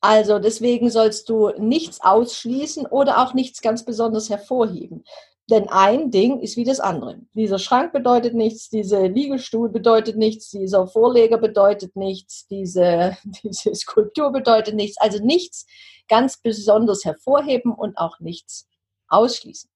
Also 0.00 0.38
deswegen 0.38 0.90
sollst 0.90 1.28
du 1.28 1.50
nichts 1.58 2.00
ausschließen 2.00 2.86
oder 2.86 3.22
auch 3.22 3.34
nichts 3.34 3.60
ganz 3.62 3.84
besonders 3.84 4.30
hervorheben. 4.30 5.04
Denn 5.48 5.68
ein 5.68 6.10
Ding 6.10 6.40
ist 6.40 6.56
wie 6.56 6.64
das 6.64 6.80
andere. 6.80 7.20
Dieser 7.34 7.60
Schrank 7.60 7.92
bedeutet 7.92 8.34
nichts, 8.34 8.68
dieser 8.68 9.08
Liegestuhl 9.08 9.68
bedeutet 9.68 10.16
nichts, 10.16 10.50
dieser 10.50 10.88
Vorleger 10.88 11.38
bedeutet 11.38 11.94
nichts, 11.94 12.48
diese, 12.48 13.16
diese 13.42 13.74
Skulptur 13.74 14.32
bedeutet 14.32 14.74
nichts. 14.74 14.98
Also 14.98 15.22
nichts 15.22 15.66
ganz 16.08 16.36
besonders 16.36 17.04
hervorheben 17.04 17.72
und 17.72 17.96
auch 17.96 18.18
nichts 18.18 18.66
ausschließen. 19.08 19.70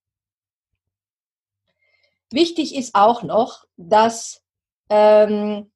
Wichtig 2.33 2.75
ist 2.77 2.95
auch 2.95 3.23
noch, 3.23 3.65
dass 3.77 4.43
ähm, 4.89 5.71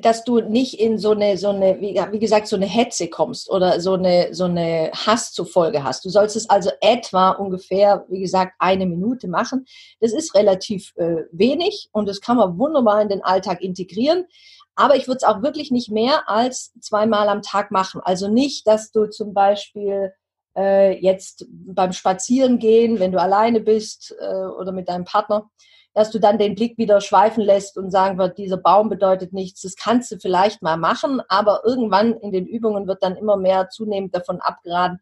dass 0.00 0.24
du 0.24 0.40
nicht 0.40 0.78
in 0.80 0.98
so 0.98 1.12
eine, 1.12 1.36
so 1.38 1.48
eine, 1.50 1.80
wie, 1.80 2.18
gesagt, 2.18 2.48
so 2.48 2.56
eine 2.56 2.66
Hetze 2.66 3.08
kommst 3.08 3.50
oder 3.50 3.80
so 3.80 3.94
eine, 3.94 4.34
so 4.34 4.44
eine 4.44 4.90
Hass 4.94 5.32
zur 5.32 5.46
Folge 5.46 5.84
hast. 5.84 6.04
Du 6.04 6.10
sollst 6.10 6.36
es 6.36 6.48
also 6.48 6.70
etwa 6.80 7.30
ungefähr, 7.30 8.04
wie 8.08 8.20
gesagt, 8.20 8.54
eine 8.58 8.86
Minute 8.86 9.28
machen. 9.28 9.66
Das 10.00 10.12
ist 10.12 10.34
relativ 10.34 10.92
äh, 10.96 11.24
wenig 11.32 11.88
und 11.92 12.08
das 12.08 12.20
kann 12.20 12.36
man 12.36 12.58
wunderbar 12.58 13.00
in 13.02 13.08
den 13.08 13.22
Alltag 13.22 13.62
integrieren. 13.62 14.26
Aber 14.74 14.96
ich 14.96 15.08
würde 15.08 15.18
es 15.18 15.24
auch 15.24 15.42
wirklich 15.42 15.70
nicht 15.70 15.90
mehr 15.90 16.28
als 16.28 16.72
zweimal 16.80 17.28
am 17.28 17.42
Tag 17.42 17.70
machen. 17.70 18.00
Also 18.04 18.28
nicht, 18.28 18.66
dass 18.66 18.92
du 18.92 19.06
zum 19.06 19.34
Beispiel 19.34 20.12
äh, 20.56 20.96
jetzt 21.00 21.46
beim 21.50 21.92
Spazierengehen, 21.92 23.00
wenn 23.00 23.12
du 23.12 23.20
alleine 23.20 23.60
bist 23.60 24.14
äh, 24.20 24.24
oder 24.24 24.72
mit 24.72 24.88
deinem 24.88 25.04
Partner, 25.04 25.50
dass 25.98 26.12
du 26.12 26.20
dann 26.20 26.38
den 26.38 26.54
Blick 26.54 26.78
wieder 26.78 27.00
schweifen 27.00 27.42
lässt 27.42 27.76
und 27.76 27.90
sagen 27.90 28.18
wird, 28.18 28.38
dieser 28.38 28.56
Baum 28.56 28.88
bedeutet 28.88 29.32
nichts. 29.32 29.62
Das 29.62 29.74
kannst 29.74 30.12
du 30.12 30.16
vielleicht 30.20 30.62
mal 30.62 30.76
machen, 30.76 31.20
aber 31.28 31.62
irgendwann 31.64 32.14
in 32.18 32.30
den 32.30 32.46
Übungen 32.46 32.86
wird 32.86 33.02
dann 33.02 33.16
immer 33.16 33.36
mehr 33.36 33.68
zunehmend 33.68 34.14
davon 34.14 34.40
abgeraten, 34.40 35.00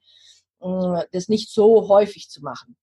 mm, 0.61 1.01
das 1.13 1.29
nicht 1.29 1.51
so 1.51 1.89
häufig 1.89 2.31
zu 2.31 2.41
machen. 2.43 2.79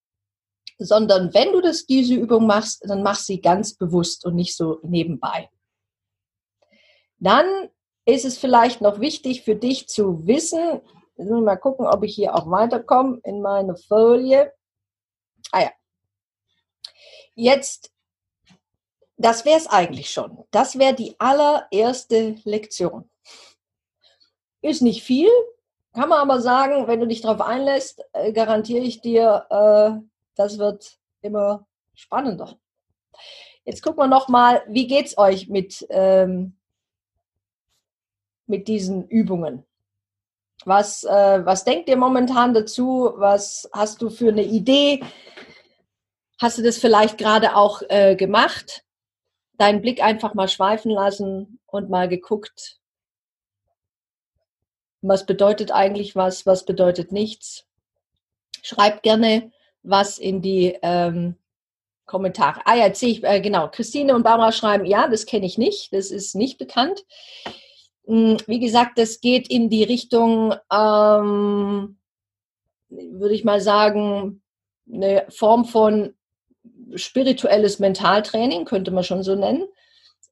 Sondern 0.78 1.34
wenn 1.34 1.54
du 1.54 1.62
das, 1.62 1.88
diese 1.88 2.14
Übung 2.14 2.46
machst, 2.46 2.88
dann 2.88 3.02
mach 3.02 3.16
sie 3.16 3.42
ganz 3.42 3.74
bewusst 3.74 4.28
und 4.28 4.36
nicht 4.36 4.56
so 4.56 4.78
nebenbei. 4.84 5.50
Dann 7.18 7.48
ist 8.06 8.26
es 8.26 8.38
vielleicht 8.38 8.80
noch 8.80 9.00
wichtig 9.00 9.42
für 9.42 9.56
dich 9.56 9.88
zu 9.88 10.28
wissen, 10.28 10.82
mal 11.18 11.58
gucken, 11.58 11.88
ob 11.88 12.04
ich 12.04 12.14
hier 12.14 12.36
auch 12.36 12.48
weiterkomme 12.52 13.22
in 13.24 13.42
meine 13.42 13.76
Folie. 13.76 14.54
Ah 15.52 15.62
ja. 15.62 15.72
Jetzt 17.34 17.90
das 19.24 19.46
wäre 19.46 19.58
es 19.58 19.68
eigentlich 19.68 20.10
schon. 20.10 20.44
Das 20.52 20.78
wäre 20.78 20.94
die 20.94 21.16
allererste 21.20 22.36
Lektion. 22.44 23.10
Ist 24.62 24.82
nicht 24.82 25.04
viel, 25.04 25.30
kann 25.94 26.10
man 26.10 26.20
aber 26.20 26.42
sagen, 26.42 26.88
wenn 26.88 27.00
du 27.00 27.08
dich 27.08 27.22
darauf 27.22 27.42
einlässt, 27.42 28.04
äh, 28.14 28.34
garantiere 28.34 28.84
ich 28.84 29.02
dir, 29.02 29.46
äh, 29.50 30.04
das 30.36 30.58
wird 30.58 30.98
immer 31.22 31.68
spannender. 31.94 32.58
Jetzt 33.64 33.84
gucken 33.84 34.00
wir 34.04 34.08
nochmal, 34.08 34.64
wie 34.68 34.88
geht 34.88 35.06
es 35.06 35.18
euch 35.18 35.48
mit, 35.48 35.86
ähm, 35.90 36.58
mit 38.48 38.68
diesen 38.68 39.08
Übungen? 39.08 39.64
Was, 40.66 41.04
äh, 41.04 41.46
was 41.46 41.64
denkt 41.64 41.88
ihr 41.90 41.98
momentan 41.98 42.54
dazu? 42.54 43.14
Was 43.16 43.70
hast 43.72 44.02
du 44.02 44.10
für 44.10 44.30
eine 44.30 44.44
Idee? 44.44 45.04
Hast 46.42 46.58
du 46.58 46.64
das 46.64 46.78
vielleicht 46.78 47.18
gerade 47.18 47.56
auch 47.56 47.82
äh, 47.90 48.16
gemacht? 48.16 48.84
Deinen 49.58 49.82
Blick 49.82 50.02
einfach 50.02 50.34
mal 50.34 50.48
schweifen 50.48 50.92
lassen 50.92 51.60
und 51.68 51.90
mal 51.90 52.08
geguckt, 52.08 52.80
was 55.02 55.26
bedeutet 55.26 55.72
eigentlich 55.72 56.16
was, 56.16 56.46
was 56.46 56.66
bedeutet 56.66 57.12
nichts. 57.12 57.66
Schreib 58.62 59.04
gerne 59.04 59.52
was 59.84 60.18
in 60.18 60.42
die 60.42 60.78
ähm, 60.82 61.36
Kommentare. 62.06 62.62
Ah 62.66 62.76
ja, 62.76 62.88
jetzt 62.88 63.00
sehe 63.00 63.10
ich, 63.10 63.24
äh, 63.24 63.42
genau, 63.42 63.68
Christine 63.70 64.16
und 64.16 64.24
Barbara 64.24 64.52
schreiben, 64.52 64.86
ja, 64.86 65.08
das 65.08 65.26
kenne 65.26 65.46
ich 65.46 65.58
nicht, 65.58 65.94
das 65.94 66.10
ist 66.10 66.36
nicht 66.36 66.58
bekannt. 66.58 67.06
Hm, 68.06 68.38
wie 68.48 68.60
gesagt, 68.60 68.98
das 68.98 69.22
geht 69.22 69.50
in 69.50 69.70
die 69.70 69.84
Richtung, 69.84 70.54
ähm, 70.72 71.98
würde 72.90 73.36
ich 73.36 73.44
mal 73.44 73.62
sagen, 73.62 74.42
eine 74.92 75.26
Form 75.30 75.66
von 75.66 76.14
spirituelles 76.96 77.80
Mentaltraining, 77.80 78.66
könnte 78.66 78.92
man 78.92 79.04
schon 79.04 79.24
so 79.24 79.36
nennen. 79.36 79.68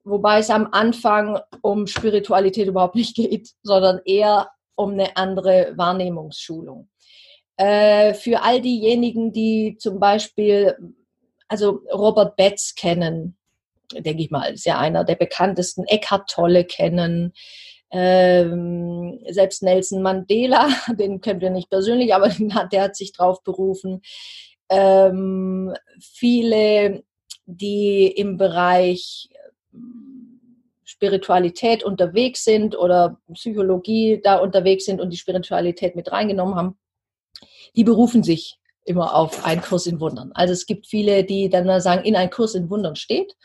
Wobei 0.03 0.39
es 0.39 0.49
am 0.49 0.69
Anfang 0.71 1.39
um 1.61 1.87
Spiritualität 1.87 2.67
überhaupt 2.67 2.95
nicht 2.95 3.15
geht, 3.15 3.51
sondern 3.61 4.01
eher 4.05 4.49
um 4.75 4.91
eine 4.91 5.15
andere 5.15 5.73
Wahrnehmungsschulung. 5.75 6.89
Äh, 7.57 8.15
für 8.15 8.41
all 8.41 8.61
diejenigen, 8.61 9.31
die 9.31 9.77
zum 9.79 9.99
Beispiel, 9.99 10.75
also 11.47 11.81
Robert 11.93 12.35
Betz 12.35 12.73
kennen, 12.75 13.37
denke 13.93 14.23
ich 14.23 14.31
mal, 14.31 14.53
ist 14.53 14.65
ja 14.65 14.79
einer 14.79 15.03
der 15.03 15.15
bekanntesten, 15.15 15.83
Eckhart 15.85 16.29
Tolle 16.29 16.65
kennen, 16.65 17.33
ähm, 17.91 19.19
selbst 19.29 19.61
Nelson 19.61 20.01
Mandela, 20.01 20.69
den 20.97 21.21
kennt 21.21 21.43
ihr 21.43 21.49
nicht 21.49 21.69
persönlich, 21.69 22.15
aber 22.15 22.29
der 22.71 22.83
hat 22.83 22.95
sich 22.95 23.11
drauf 23.11 23.43
berufen 23.43 24.01
ähm, 24.71 25.75
viele, 25.99 27.03
die 27.45 28.07
im 28.07 28.37
Bereich 28.37 29.29
ähm, 29.73 30.39
Spiritualität 30.85 31.83
unterwegs 31.83 32.43
sind 32.45 32.77
oder 32.77 33.19
Psychologie 33.33 34.21
da 34.23 34.37
unterwegs 34.37 34.85
sind 34.85 35.01
und 35.01 35.11
die 35.11 35.17
Spiritualität 35.17 35.95
mit 35.95 36.11
reingenommen 36.11 36.55
haben, 36.55 36.77
die 37.75 37.83
berufen 37.83 38.23
sich 38.23 38.57
immer 38.85 39.13
auf 39.13 39.45
einen 39.45 39.61
Kurs 39.61 39.85
in 39.85 39.99
Wundern. 39.99 40.31
Also 40.33 40.53
es 40.53 40.65
gibt 40.65 40.87
viele, 40.87 41.23
die 41.23 41.49
dann 41.49 41.81
sagen, 41.81 42.03
in 42.03 42.15
ein 42.15 42.29
Kurs 42.29 42.55
in 42.55 42.69
Wundern 42.69 42.95
steht 42.95 43.35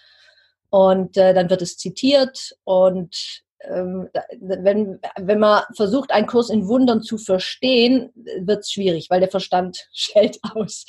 und 0.70 1.16
äh, 1.16 1.34
dann 1.34 1.50
wird 1.50 1.62
es 1.62 1.76
zitiert 1.76 2.56
und 2.64 3.44
wenn, 3.60 5.00
wenn 5.16 5.38
man 5.38 5.62
versucht, 5.74 6.10
einen 6.10 6.26
Kurs 6.26 6.50
in 6.50 6.68
Wundern 6.68 7.02
zu 7.02 7.18
verstehen, 7.18 8.10
wird 8.14 8.60
es 8.60 8.70
schwierig, 8.70 9.08
weil 9.10 9.20
der 9.20 9.30
Verstand 9.30 9.88
schellt 9.92 10.38
aus. 10.54 10.84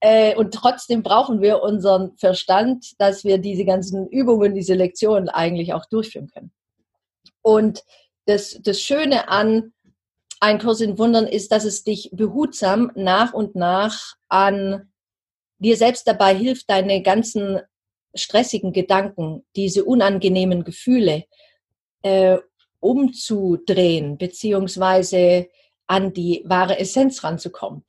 Äh, 0.00 0.34
und 0.36 0.52
trotzdem 0.52 1.02
brauchen 1.02 1.40
wir 1.40 1.62
unseren 1.62 2.16
Verstand, 2.16 2.92
dass 2.98 3.24
wir 3.24 3.38
diese 3.38 3.64
ganzen 3.64 4.06
Übungen, 4.08 4.54
diese 4.54 4.74
Lektionen 4.74 5.28
eigentlich 5.28 5.72
auch 5.72 5.86
durchführen 5.86 6.28
können. 6.28 6.52
Und 7.42 7.82
das, 8.26 8.58
das 8.62 8.80
Schöne 8.80 9.28
an 9.28 9.72
ein 10.40 10.58
Kurs 10.58 10.80
in 10.80 10.98
Wundern 10.98 11.26
ist, 11.26 11.50
dass 11.50 11.64
es 11.64 11.82
dich 11.82 12.10
behutsam 12.12 12.92
nach 12.94 13.32
und 13.32 13.54
nach 13.54 14.16
an 14.28 14.92
dir 15.58 15.76
selbst 15.76 16.06
dabei 16.06 16.34
hilft, 16.34 16.68
deine 16.68 17.02
ganzen 17.02 17.60
stressigen 18.14 18.72
Gedanken, 18.72 19.44
diese 19.56 19.84
unangenehmen 19.84 20.64
Gefühle 20.64 21.24
äh, 22.02 22.38
umzudrehen, 22.80 24.18
beziehungsweise 24.18 25.48
an 25.86 26.12
die 26.12 26.42
wahre 26.46 26.78
Essenz 26.78 27.22
ranzukommen. 27.24 27.84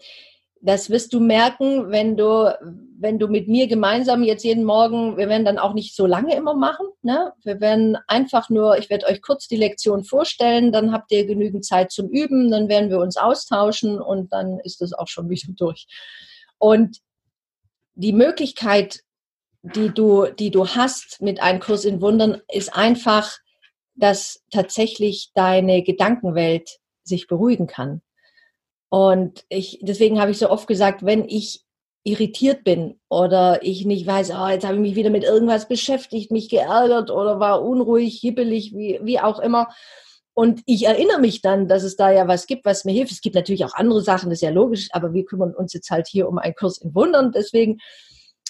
Das 0.60 0.90
wirst 0.90 1.14
du 1.14 1.20
merken, 1.20 1.92
wenn 1.92 2.18
du, 2.18 2.52
wenn 3.00 3.20
du 3.20 3.28
mit 3.28 3.48
mir 3.48 3.68
gemeinsam 3.68 4.24
jetzt 4.24 4.44
jeden 4.44 4.64
Morgen, 4.64 5.16
wir 5.16 5.30
werden 5.30 5.46
dann 5.46 5.60
auch 5.60 5.74
nicht 5.74 5.96
so 5.96 6.08
lange 6.08 6.36
immer 6.36 6.56
machen. 6.56 6.88
Ne? 7.04 7.32
Wir 7.44 7.62
werden 7.62 7.96
einfach 8.08 8.50
nur, 8.50 8.78
ich 8.78 8.90
werde 8.90 9.06
euch 9.06 9.22
kurz 9.22 9.48
die 9.48 9.56
Lektion 9.56 10.04
vorstellen, 10.04 10.72
dann 10.72 10.92
habt 10.92 11.12
ihr 11.12 11.28
genügend 11.28 11.64
Zeit 11.64 11.92
zum 11.92 12.10
Üben, 12.10 12.50
dann 12.50 12.70
werden 12.70 12.90
wir 12.90 13.00
uns 13.00 13.18
austauschen 13.18 14.02
und 14.02 14.34
dann 14.34 14.60
ist 14.60 14.82
es 14.82 14.94
auch 14.94 15.08
schon 15.08 15.30
wieder 15.30 15.48
durch. 15.56 15.86
Und 16.58 16.98
die 17.94 18.14
Möglichkeit, 18.14 19.02
die 19.62 19.90
du, 19.90 20.26
die 20.26 20.52
du 20.52 20.68
hast 20.68 21.22
mit 21.22 21.40
einem 21.40 21.60
Kurs 21.60 21.86
in 21.86 22.02
Wundern, 22.02 22.42
ist 22.52 22.76
einfach, 22.76 23.38
dass 23.98 24.44
tatsächlich 24.52 25.32
deine 25.34 25.84
Gedankenwelt 25.84 26.80
sich 27.04 27.28
beruhigen 27.28 27.68
kann. 27.68 28.02
Und 28.90 29.46
ich, 29.50 29.80
deswegen 29.82 30.22
habe 30.22 30.32
ich 30.32 30.38
so 30.38 30.50
oft 30.50 30.68
gesagt, 30.68 31.04
wenn 31.04 31.28
ich 31.28 31.64
irritiert 32.04 32.64
bin 32.64 33.00
oder 33.10 33.64
ich 33.64 33.86
nicht 33.86 34.08
weiß, 34.08 34.32
oh, 34.32 34.48
jetzt 34.48 34.66
habe 34.66 34.76
ich 34.76 34.82
mich 34.82 34.96
wieder 34.96 35.10
mit 35.10 35.26
irgendwas 35.26 35.68
beschäftigt, 35.68 36.32
mich 36.32 36.48
geärgert 36.48 37.12
oder 37.12 37.42
war 37.42 37.62
unruhig, 37.62 38.20
hibbelig, 38.22 38.74
wie, 38.74 39.00
wie 39.04 39.20
auch 39.20 39.40
immer. 39.40 39.68
Und 40.34 40.62
ich 40.66 40.86
erinnere 40.86 41.20
mich 41.20 41.42
dann, 41.42 41.68
dass 41.68 41.84
es 41.84 41.98
da 41.98 42.12
ja 42.12 42.28
was 42.28 42.48
gibt, 42.48 42.64
was 42.64 42.86
mir 42.86 42.94
hilft. 42.94 43.12
Es 43.12 43.22
gibt 43.22 43.36
natürlich 43.36 43.66
auch 43.66 43.74
andere 43.74 44.02
Sachen, 44.02 44.30
das 44.30 44.38
ist 44.38 44.44
ja 44.44 44.52
logisch, 44.52 44.88
aber 44.92 45.12
wir 45.12 45.26
kümmern 45.26 45.54
uns 45.54 45.74
jetzt 45.74 45.90
halt 45.90 46.08
hier 46.08 46.30
um 46.30 46.38
einen 46.38 46.56
Kurs 46.56 46.78
in 46.78 46.96
Wundern. 46.96 47.34
Deswegen, 47.34 47.80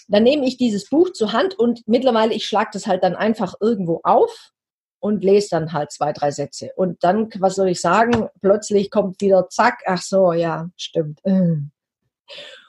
dann 0.08 0.24
nehme 0.24 0.46
ich 0.46 0.58
dieses 0.58 0.90
Buch 0.90 1.14
zur 1.14 1.34
Hand 1.34 1.58
und 1.58 1.82
mittlerweile, 1.88 2.34
ich 2.34 2.46
schlage 2.46 2.70
das 2.74 2.86
halt 2.86 3.04
dann 3.04 3.16
einfach 3.16 3.56
irgendwo 3.60 4.02
auf 4.04 4.52
und 5.00 5.24
lese 5.24 5.50
dann 5.52 5.74
halt 5.74 5.92
zwei, 5.92 6.14
drei 6.14 6.32
Sätze. 6.32 6.72
Und 6.76 7.04
dann, 7.04 7.30
was 7.40 7.56
soll 7.56 7.70
ich 7.70 7.82
sagen, 7.82 8.30
plötzlich 8.42 8.90
kommt 8.92 9.22
wieder 9.22 9.50
zack, 9.50 9.84
ach 9.86 10.02
so, 10.02 10.34
ja, 10.34 10.70
stimmt. 10.76 11.22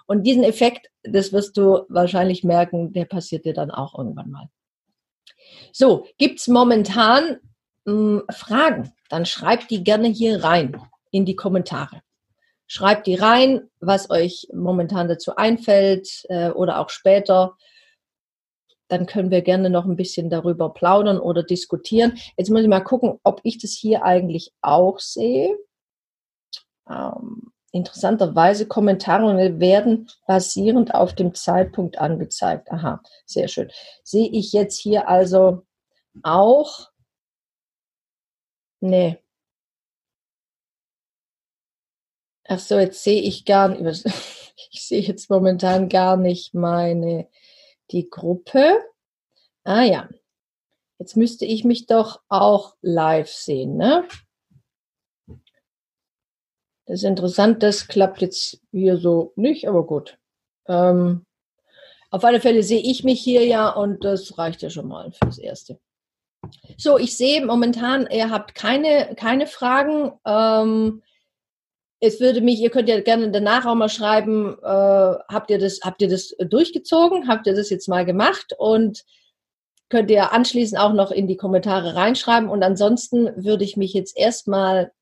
Und 0.06 0.22
diesen 0.22 0.42
Effekt, 0.42 0.88
das 1.02 1.34
wirst 1.34 1.58
du 1.58 1.84
wahrscheinlich 1.90 2.42
merken, 2.42 2.94
der 2.94 3.04
passiert 3.04 3.44
dir 3.44 3.52
dann 3.52 3.70
auch 3.70 3.98
irgendwann 3.98 4.30
mal. 4.30 4.48
So, 5.72 6.06
gibt 6.16 6.40
es 6.40 6.48
momentan 6.48 7.40
mh, 7.84 7.92
hm, 7.92 8.22
Fragen? 8.30 8.92
Dann 9.10 9.26
schreibt 9.26 9.70
die 9.70 9.84
gerne 9.84 10.08
hier 10.08 10.42
rein 10.42 10.80
in 11.10 11.26
die 11.26 11.36
Kommentare. 11.36 12.00
Schreibt 12.66 13.06
die 13.06 13.14
rein, 13.14 13.68
was 13.80 14.10
euch 14.10 14.48
momentan 14.52 15.08
dazu 15.08 15.36
einfällt 15.36 16.24
äh, 16.28 16.50
oder 16.50 16.80
auch 16.80 16.90
später 16.90 17.56
dann 18.88 19.06
können 19.06 19.30
wir 19.30 19.42
gerne 19.42 19.70
noch 19.70 19.84
ein 19.84 19.96
bisschen 19.96 20.30
darüber 20.30 20.70
plaudern 20.72 21.18
oder 21.18 21.42
diskutieren. 21.42 22.18
Jetzt 22.36 22.50
muss 22.50 22.62
ich 22.62 22.68
mal 22.68 22.80
gucken, 22.80 23.18
ob 23.22 23.40
ich 23.44 23.58
das 23.58 23.72
hier 23.72 24.02
eigentlich 24.04 24.52
auch 24.62 24.98
sehe. 24.98 25.56
Ähm, 26.88 27.52
interessanterweise 27.72 28.66
Kommentare 28.66 29.60
werden 29.60 30.08
basierend 30.26 30.94
auf 30.94 31.14
dem 31.14 31.34
Zeitpunkt 31.34 31.98
angezeigt. 31.98 32.70
Aha, 32.70 33.02
sehr 33.26 33.48
schön. 33.48 33.70
Sehe 34.02 34.28
ich 34.28 34.52
jetzt 34.52 34.78
hier 34.78 35.08
also 35.08 35.62
auch? 36.22 36.90
Nee. 38.80 39.18
Ach 42.50 42.58
so, 42.58 42.78
jetzt 42.78 43.02
sehe 43.04 43.20
ich 43.20 43.44
gar 43.44 43.68
nicht, 43.68 44.04
ich 44.70 44.86
sehe 44.86 45.02
jetzt 45.02 45.28
momentan 45.28 45.88
gar 45.90 46.16
nicht 46.16 46.54
meine 46.54 47.28
die 47.90 48.08
Gruppe. 48.10 48.82
Ah 49.64 49.82
ja, 49.82 50.08
jetzt 50.98 51.16
müsste 51.16 51.44
ich 51.44 51.64
mich 51.64 51.86
doch 51.86 52.20
auch 52.28 52.76
live 52.80 53.30
sehen, 53.30 53.76
ne? 53.76 54.06
Das 56.86 57.00
ist 57.00 57.04
interessant, 57.04 57.62
das 57.62 57.86
klappt 57.86 58.22
jetzt 58.22 58.62
hier 58.70 58.96
so 58.96 59.32
nicht, 59.36 59.68
aber 59.68 59.84
gut. 59.84 60.18
Ähm, 60.66 61.26
auf 62.10 62.24
alle 62.24 62.40
Fälle 62.40 62.62
sehe 62.62 62.80
ich 62.80 63.04
mich 63.04 63.20
hier 63.20 63.44
ja 63.44 63.68
und 63.68 64.04
das 64.04 64.38
reicht 64.38 64.62
ja 64.62 64.70
schon 64.70 64.88
mal 64.88 65.12
fürs 65.12 65.38
Erste. 65.38 65.78
So, 66.78 66.98
ich 66.98 67.16
sehe 67.16 67.44
momentan, 67.44 68.08
ihr 68.10 68.30
habt 68.30 68.54
keine, 68.54 69.14
keine 69.16 69.46
Fragen. 69.46 70.12
Ähm, 70.24 71.02
es 72.00 72.20
würde 72.20 72.40
mich, 72.40 72.60
ihr 72.60 72.70
könnt 72.70 72.88
ja 72.88 73.00
gerne 73.00 73.30
danach 73.30 73.66
auch 73.66 73.74
mal 73.74 73.88
schreiben, 73.88 74.56
äh, 74.62 74.66
habt 74.66 75.50
ihr 75.50 75.58
das, 75.58 75.80
habt 75.82 76.00
ihr 76.00 76.08
das 76.08 76.34
durchgezogen? 76.38 77.28
Habt 77.28 77.46
ihr 77.46 77.54
das 77.54 77.70
jetzt 77.70 77.88
mal 77.88 78.04
gemacht? 78.04 78.54
Und 78.56 79.04
könnt 79.88 80.10
ihr 80.10 80.32
anschließend 80.32 80.80
auch 80.80 80.92
noch 80.92 81.10
in 81.10 81.26
die 81.26 81.36
Kommentare 81.36 81.96
reinschreiben. 81.96 82.48
Und 82.48 82.62
ansonsten 82.62 83.30
würde 83.42 83.64
ich 83.64 83.76
mich 83.76 83.94
jetzt 83.94 84.16
erstmal 84.16 84.92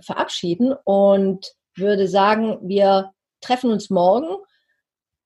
verabschieden 0.00 0.74
und 0.84 1.52
würde 1.74 2.08
sagen, 2.08 2.58
wir 2.62 3.12
treffen 3.40 3.70
uns 3.70 3.90
morgen. 3.90 4.28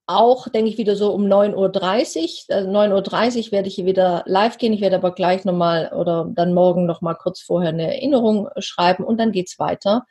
Auch, 0.07 0.49
denke 0.49 0.69
ich, 0.69 0.77
wieder 0.77 0.97
so 0.97 1.13
um 1.13 1.25
9.30 1.27 2.49
Uhr. 2.49 2.55
Also 2.55 2.69
9.30 2.69 3.45
Uhr 3.45 3.51
werde 3.53 3.69
ich 3.69 3.75
hier 3.75 3.85
wieder 3.85 4.23
live 4.25 4.57
gehen. 4.57 4.73
Ich 4.73 4.81
werde 4.81 4.97
aber 4.97 5.13
gleich 5.13 5.45
nochmal 5.45 5.93
oder 5.93 6.29
dann 6.29 6.53
morgen 6.53 6.85
nochmal 6.85 7.15
kurz 7.15 7.39
vorher 7.39 7.69
eine 7.69 7.95
Erinnerung 7.95 8.49
schreiben 8.57 9.05
und 9.05 9.17
dann 9.17 9.31
geht 9.31 9.47
es 9.47 9.59
weiter 9.59 10.05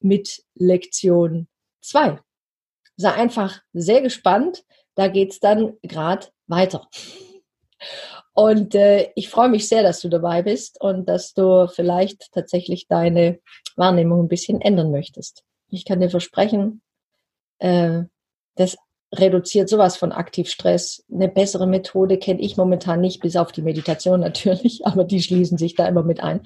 mit 0.00 0.42
Lektion 0.54 1.48
2. 1.82 2.18
Sei 2.96 3.12
einfach 3.12 3.60
sehr 3.72 4.02
gespannt, 4.02 4.64
da 4.94 5.08
geht 5.08 5.32
es 5.32 5.40
dann 5.40 5.74
gerade 5.82 6.26
weiter. 6.46 6.88
Und 8.34 8.74
äh, 8.74 9.10
ich 9.14 9.28
freue 9.28 9.48
mich 9.48 9.68
sehr, 9.68 9.82
dass 9.82 10.00
du 10.00 10.08
dabei 10.08 10.42
bist 10.42 10.80
und 10.80 11.08
dass 11.08 11.34
du 11.34 11.68
vielleicht 11.68 12.32
tatsächlich 12.32 12.86
deine 12.88 13.40
Wahrnehmung 13.76 14.24
ein 14.24 14.28
bisschen 14.28 14.60
ändern 14.60 14.90
möchtest. 14.90 15.42
Ich 15.68 15.84
kann 15.84 16.00
dir 16.00 16.10
versprechen, 16.10 16.82
äh, 17.58 18.02
das 18.56 18.76
reduziert 19.12 19.68
sowas 19.68 19.96
von 19.96 20.12
Aktivstress. 20.12 21.04
Eine 21.12 21.28
bessere 21.28 21.66
Methode 21.66 22.18
kenne 22.18 22.40
ich 22.40 22.56
momentan 22.56 23.00
nicht, 23.00 23.20
bis 23.20 23.36
auf 23.36 23.52
die 23.52 23.62
Meditation 23.62 24.20
natürlich, 24.20 24.80
aber 24.86 25.04
die 25.04 25.22
schließen 25.22 25.58
sich 25.58 25.74
da 25.74 25.86
immer 25.88 26.02
mit 26.02 26.20
ein. 26.20 26.42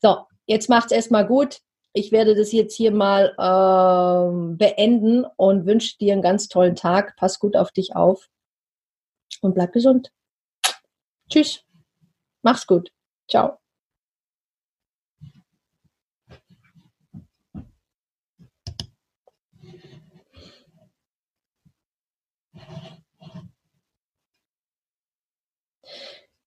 So, 0.00 0.18
jetzt 0.46 0.68
macht's 0.68 0.92
erstmal 0.92 1.26
gut 1.26 1.58
ich 1.96 2.10
werde 2.10 2.34
das 2.34 2.50
jetzt 2.50 2.74
hier 2.74 2.90
mal 2.90 3.34
äh, 3.38 4.56
beenden 4.56 5.24
und 5.36 5.64
wünsche 5.64 5.96
dir 5.96 6.12
einen 6.12 6.22
ganz 6.22 6.48
tollen 6.48 6.74
Tag. 6.74 7.16
Pass 7.16 7.38
gut 7.38 7.56
auf 7.56 7.70
dich 7.70 7.94
auf 7.94 8.28
und 9.40 9.54
bleib 9.54 9.72
gesund. 9.72 10.10
Tschüss. 11.30 11.64
Mach's 12.42 12.66
gut. 12.66 12.90
Ciao. 13.30 13.58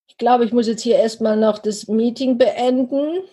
Ich 0.07 0.17
glaube, 0.17 0.43
ich 0.43 0.51
muss 0.51 0.67
jetzt 0.67 0.81
hier 0.81 0.97
erstmal 0.97 1.37
noch 1.37 1.59
das 1.59 1.87
Meeting 1.87 2.37
beenden. 2.37 3.23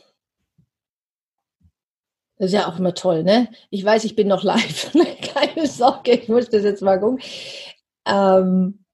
Das 2.36 2.46
ist 2.46 2.52
ja 2.52 2.68
auch 2.68 2.78
immer 2.78 2.94
toll, 2.94 3.22
ne? 3.22 3.48
Ich 3.70 3.84
weiß, 3.84 4.04
ich 4.04 4.16
bin 4.16 4.28
noch 4.28 4.42
live. 4.42 4.92
Keine 5.34 5.66
Sorge, 5.66 6.12
ich 6.12 6.28
muss 6.28 6.48
das 6.48 6.64
jetzt 6.64 6.82
mal 6.82 6.98
gucken. 6.98 7.20
Ähm, 8.06 8.84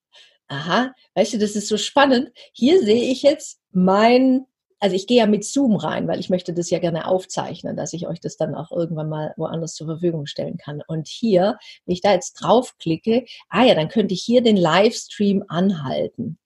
aha, 0.48 0.92
weißt 1.14 1.35
du, 1.35 1.38
das 1.38 1.57
ist 1.57 1.68
so 1.68 1.76
spannend. 1.79 2.33
Hier 2.53 2.83
sehe 2.83 3.11
ich 3.11 3.22
jetzt 3.22 3.61
mein, 3.72 4.46
also 4.79 4.94
ich 4.94 5.07
gehe 5.07 5.18
ja 5.18 5.26
mit 5.26 5.44
Zoom 5.44 5.76
rein, 5.76 6.07
weil 6.07 6.20
ich 6.20 6.29
möchte 6.29 6.53
das 6.53 6.68
ja 6.68 6.81
gerne 6.81 7.07
aufzeichnen, 7.07 7.76
dass 7.76 7.94
ich 7.94 8.07
euch 8.07 8.20
das 8.20 8.37
dann 8.37 8.55
auch 8.55 8.72
irgendwann 8.72 9.09
mal 9.09 9.33
woanders 9.38 9.74
zur 9.74 9.87
Verfügung 9.87 10.26
stellen 10.26 10.59
kann. 10.59 10.83
Und 10.87 11.09
hier, 11.09 11.59
wenn 11.87 11.94
ich 11.94 12.03
da 12.03 12.12
jetzt 12.12 12.35
draufklicke, 12.35 13.24
ah 13.48 13.64
ja, 13.64 13.74
dann 13.74 13.88
könnte 13.88 14.12
ich 14.12 14.22
hier 14.22 14.42
den 14.42 14.57
Livestream 14.57 15.44
anhalten. 15.48 16.38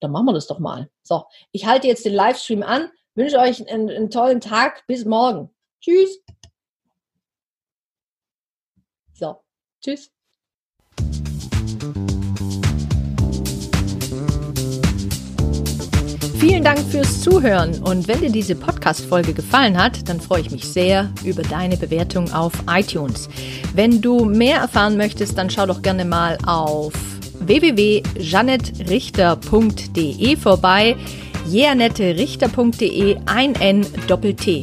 Dann 0.00 0.10
machen 0.10 0.26
wir 0.26 0.32
das 0.32 0.48
doch 0.48 0.58
mal. 0.58 0.88
So, 1.04 1.24
ich 1.52 1.66
halte 1.66 1.86
jetzt 1.86 2.04
den 2.04 2.14
Livestream 2.14 2.64
an, 2.64 2.90
wünsche 3.14 3.38
euch 3.38 3.68
einen, 3.68 3.88
einen 3.88 4.10
tollen 4.10 4.40
Tag, 4.40 4.84
bis 4.88 5.04
morgen. 5.04 5.50
Tschüss. 5.82 6.20
So, 9.14 9.42
tschüss. 9.80 10.12
Vielen 16.38 16.64
Dank 16.64 16.78
fürs 16.78 17.20
Zuhören 17.22 17.82
und 17.82 18.06
wenn 18.06 18.20
dir 18.20 18.30
diese 18.30 18.54
Podcast-Folge 18.54 19.32
gefallen 19.32 19.76
hat, 19.76 20.08
dann 20.08 20.20
freue 20.20 20.42
ich 20.42 20.52
mich 20.52 20.64
sehr 20.64 21.12
über 21.24 21.42
deine 21.42 21.76
Bewertung 21.76 22.32
auf 22.32 22.52
iTunes. 22.68 23.28
Wenn 23.74 24.00
du 24.00 24.24
mehr 24.24 24.58
erfahren 24.58 24.96
möchtest, 24.96 25.36
dann 25.38 25.50
schau 25.50 25.66
doch 25.66 25.82
gerne 25.82 26.04
mal 26.04 26.38
auf 26.46 26.92
www.janettrichter.de 27.40 30.36
vorbei. 30.36 30.96
jeanetterichter.de 31.48 33.16
ein 33.26 33.56
N 33.56 33.84
Doppel 34.06 34.34
T. 34.34 34.62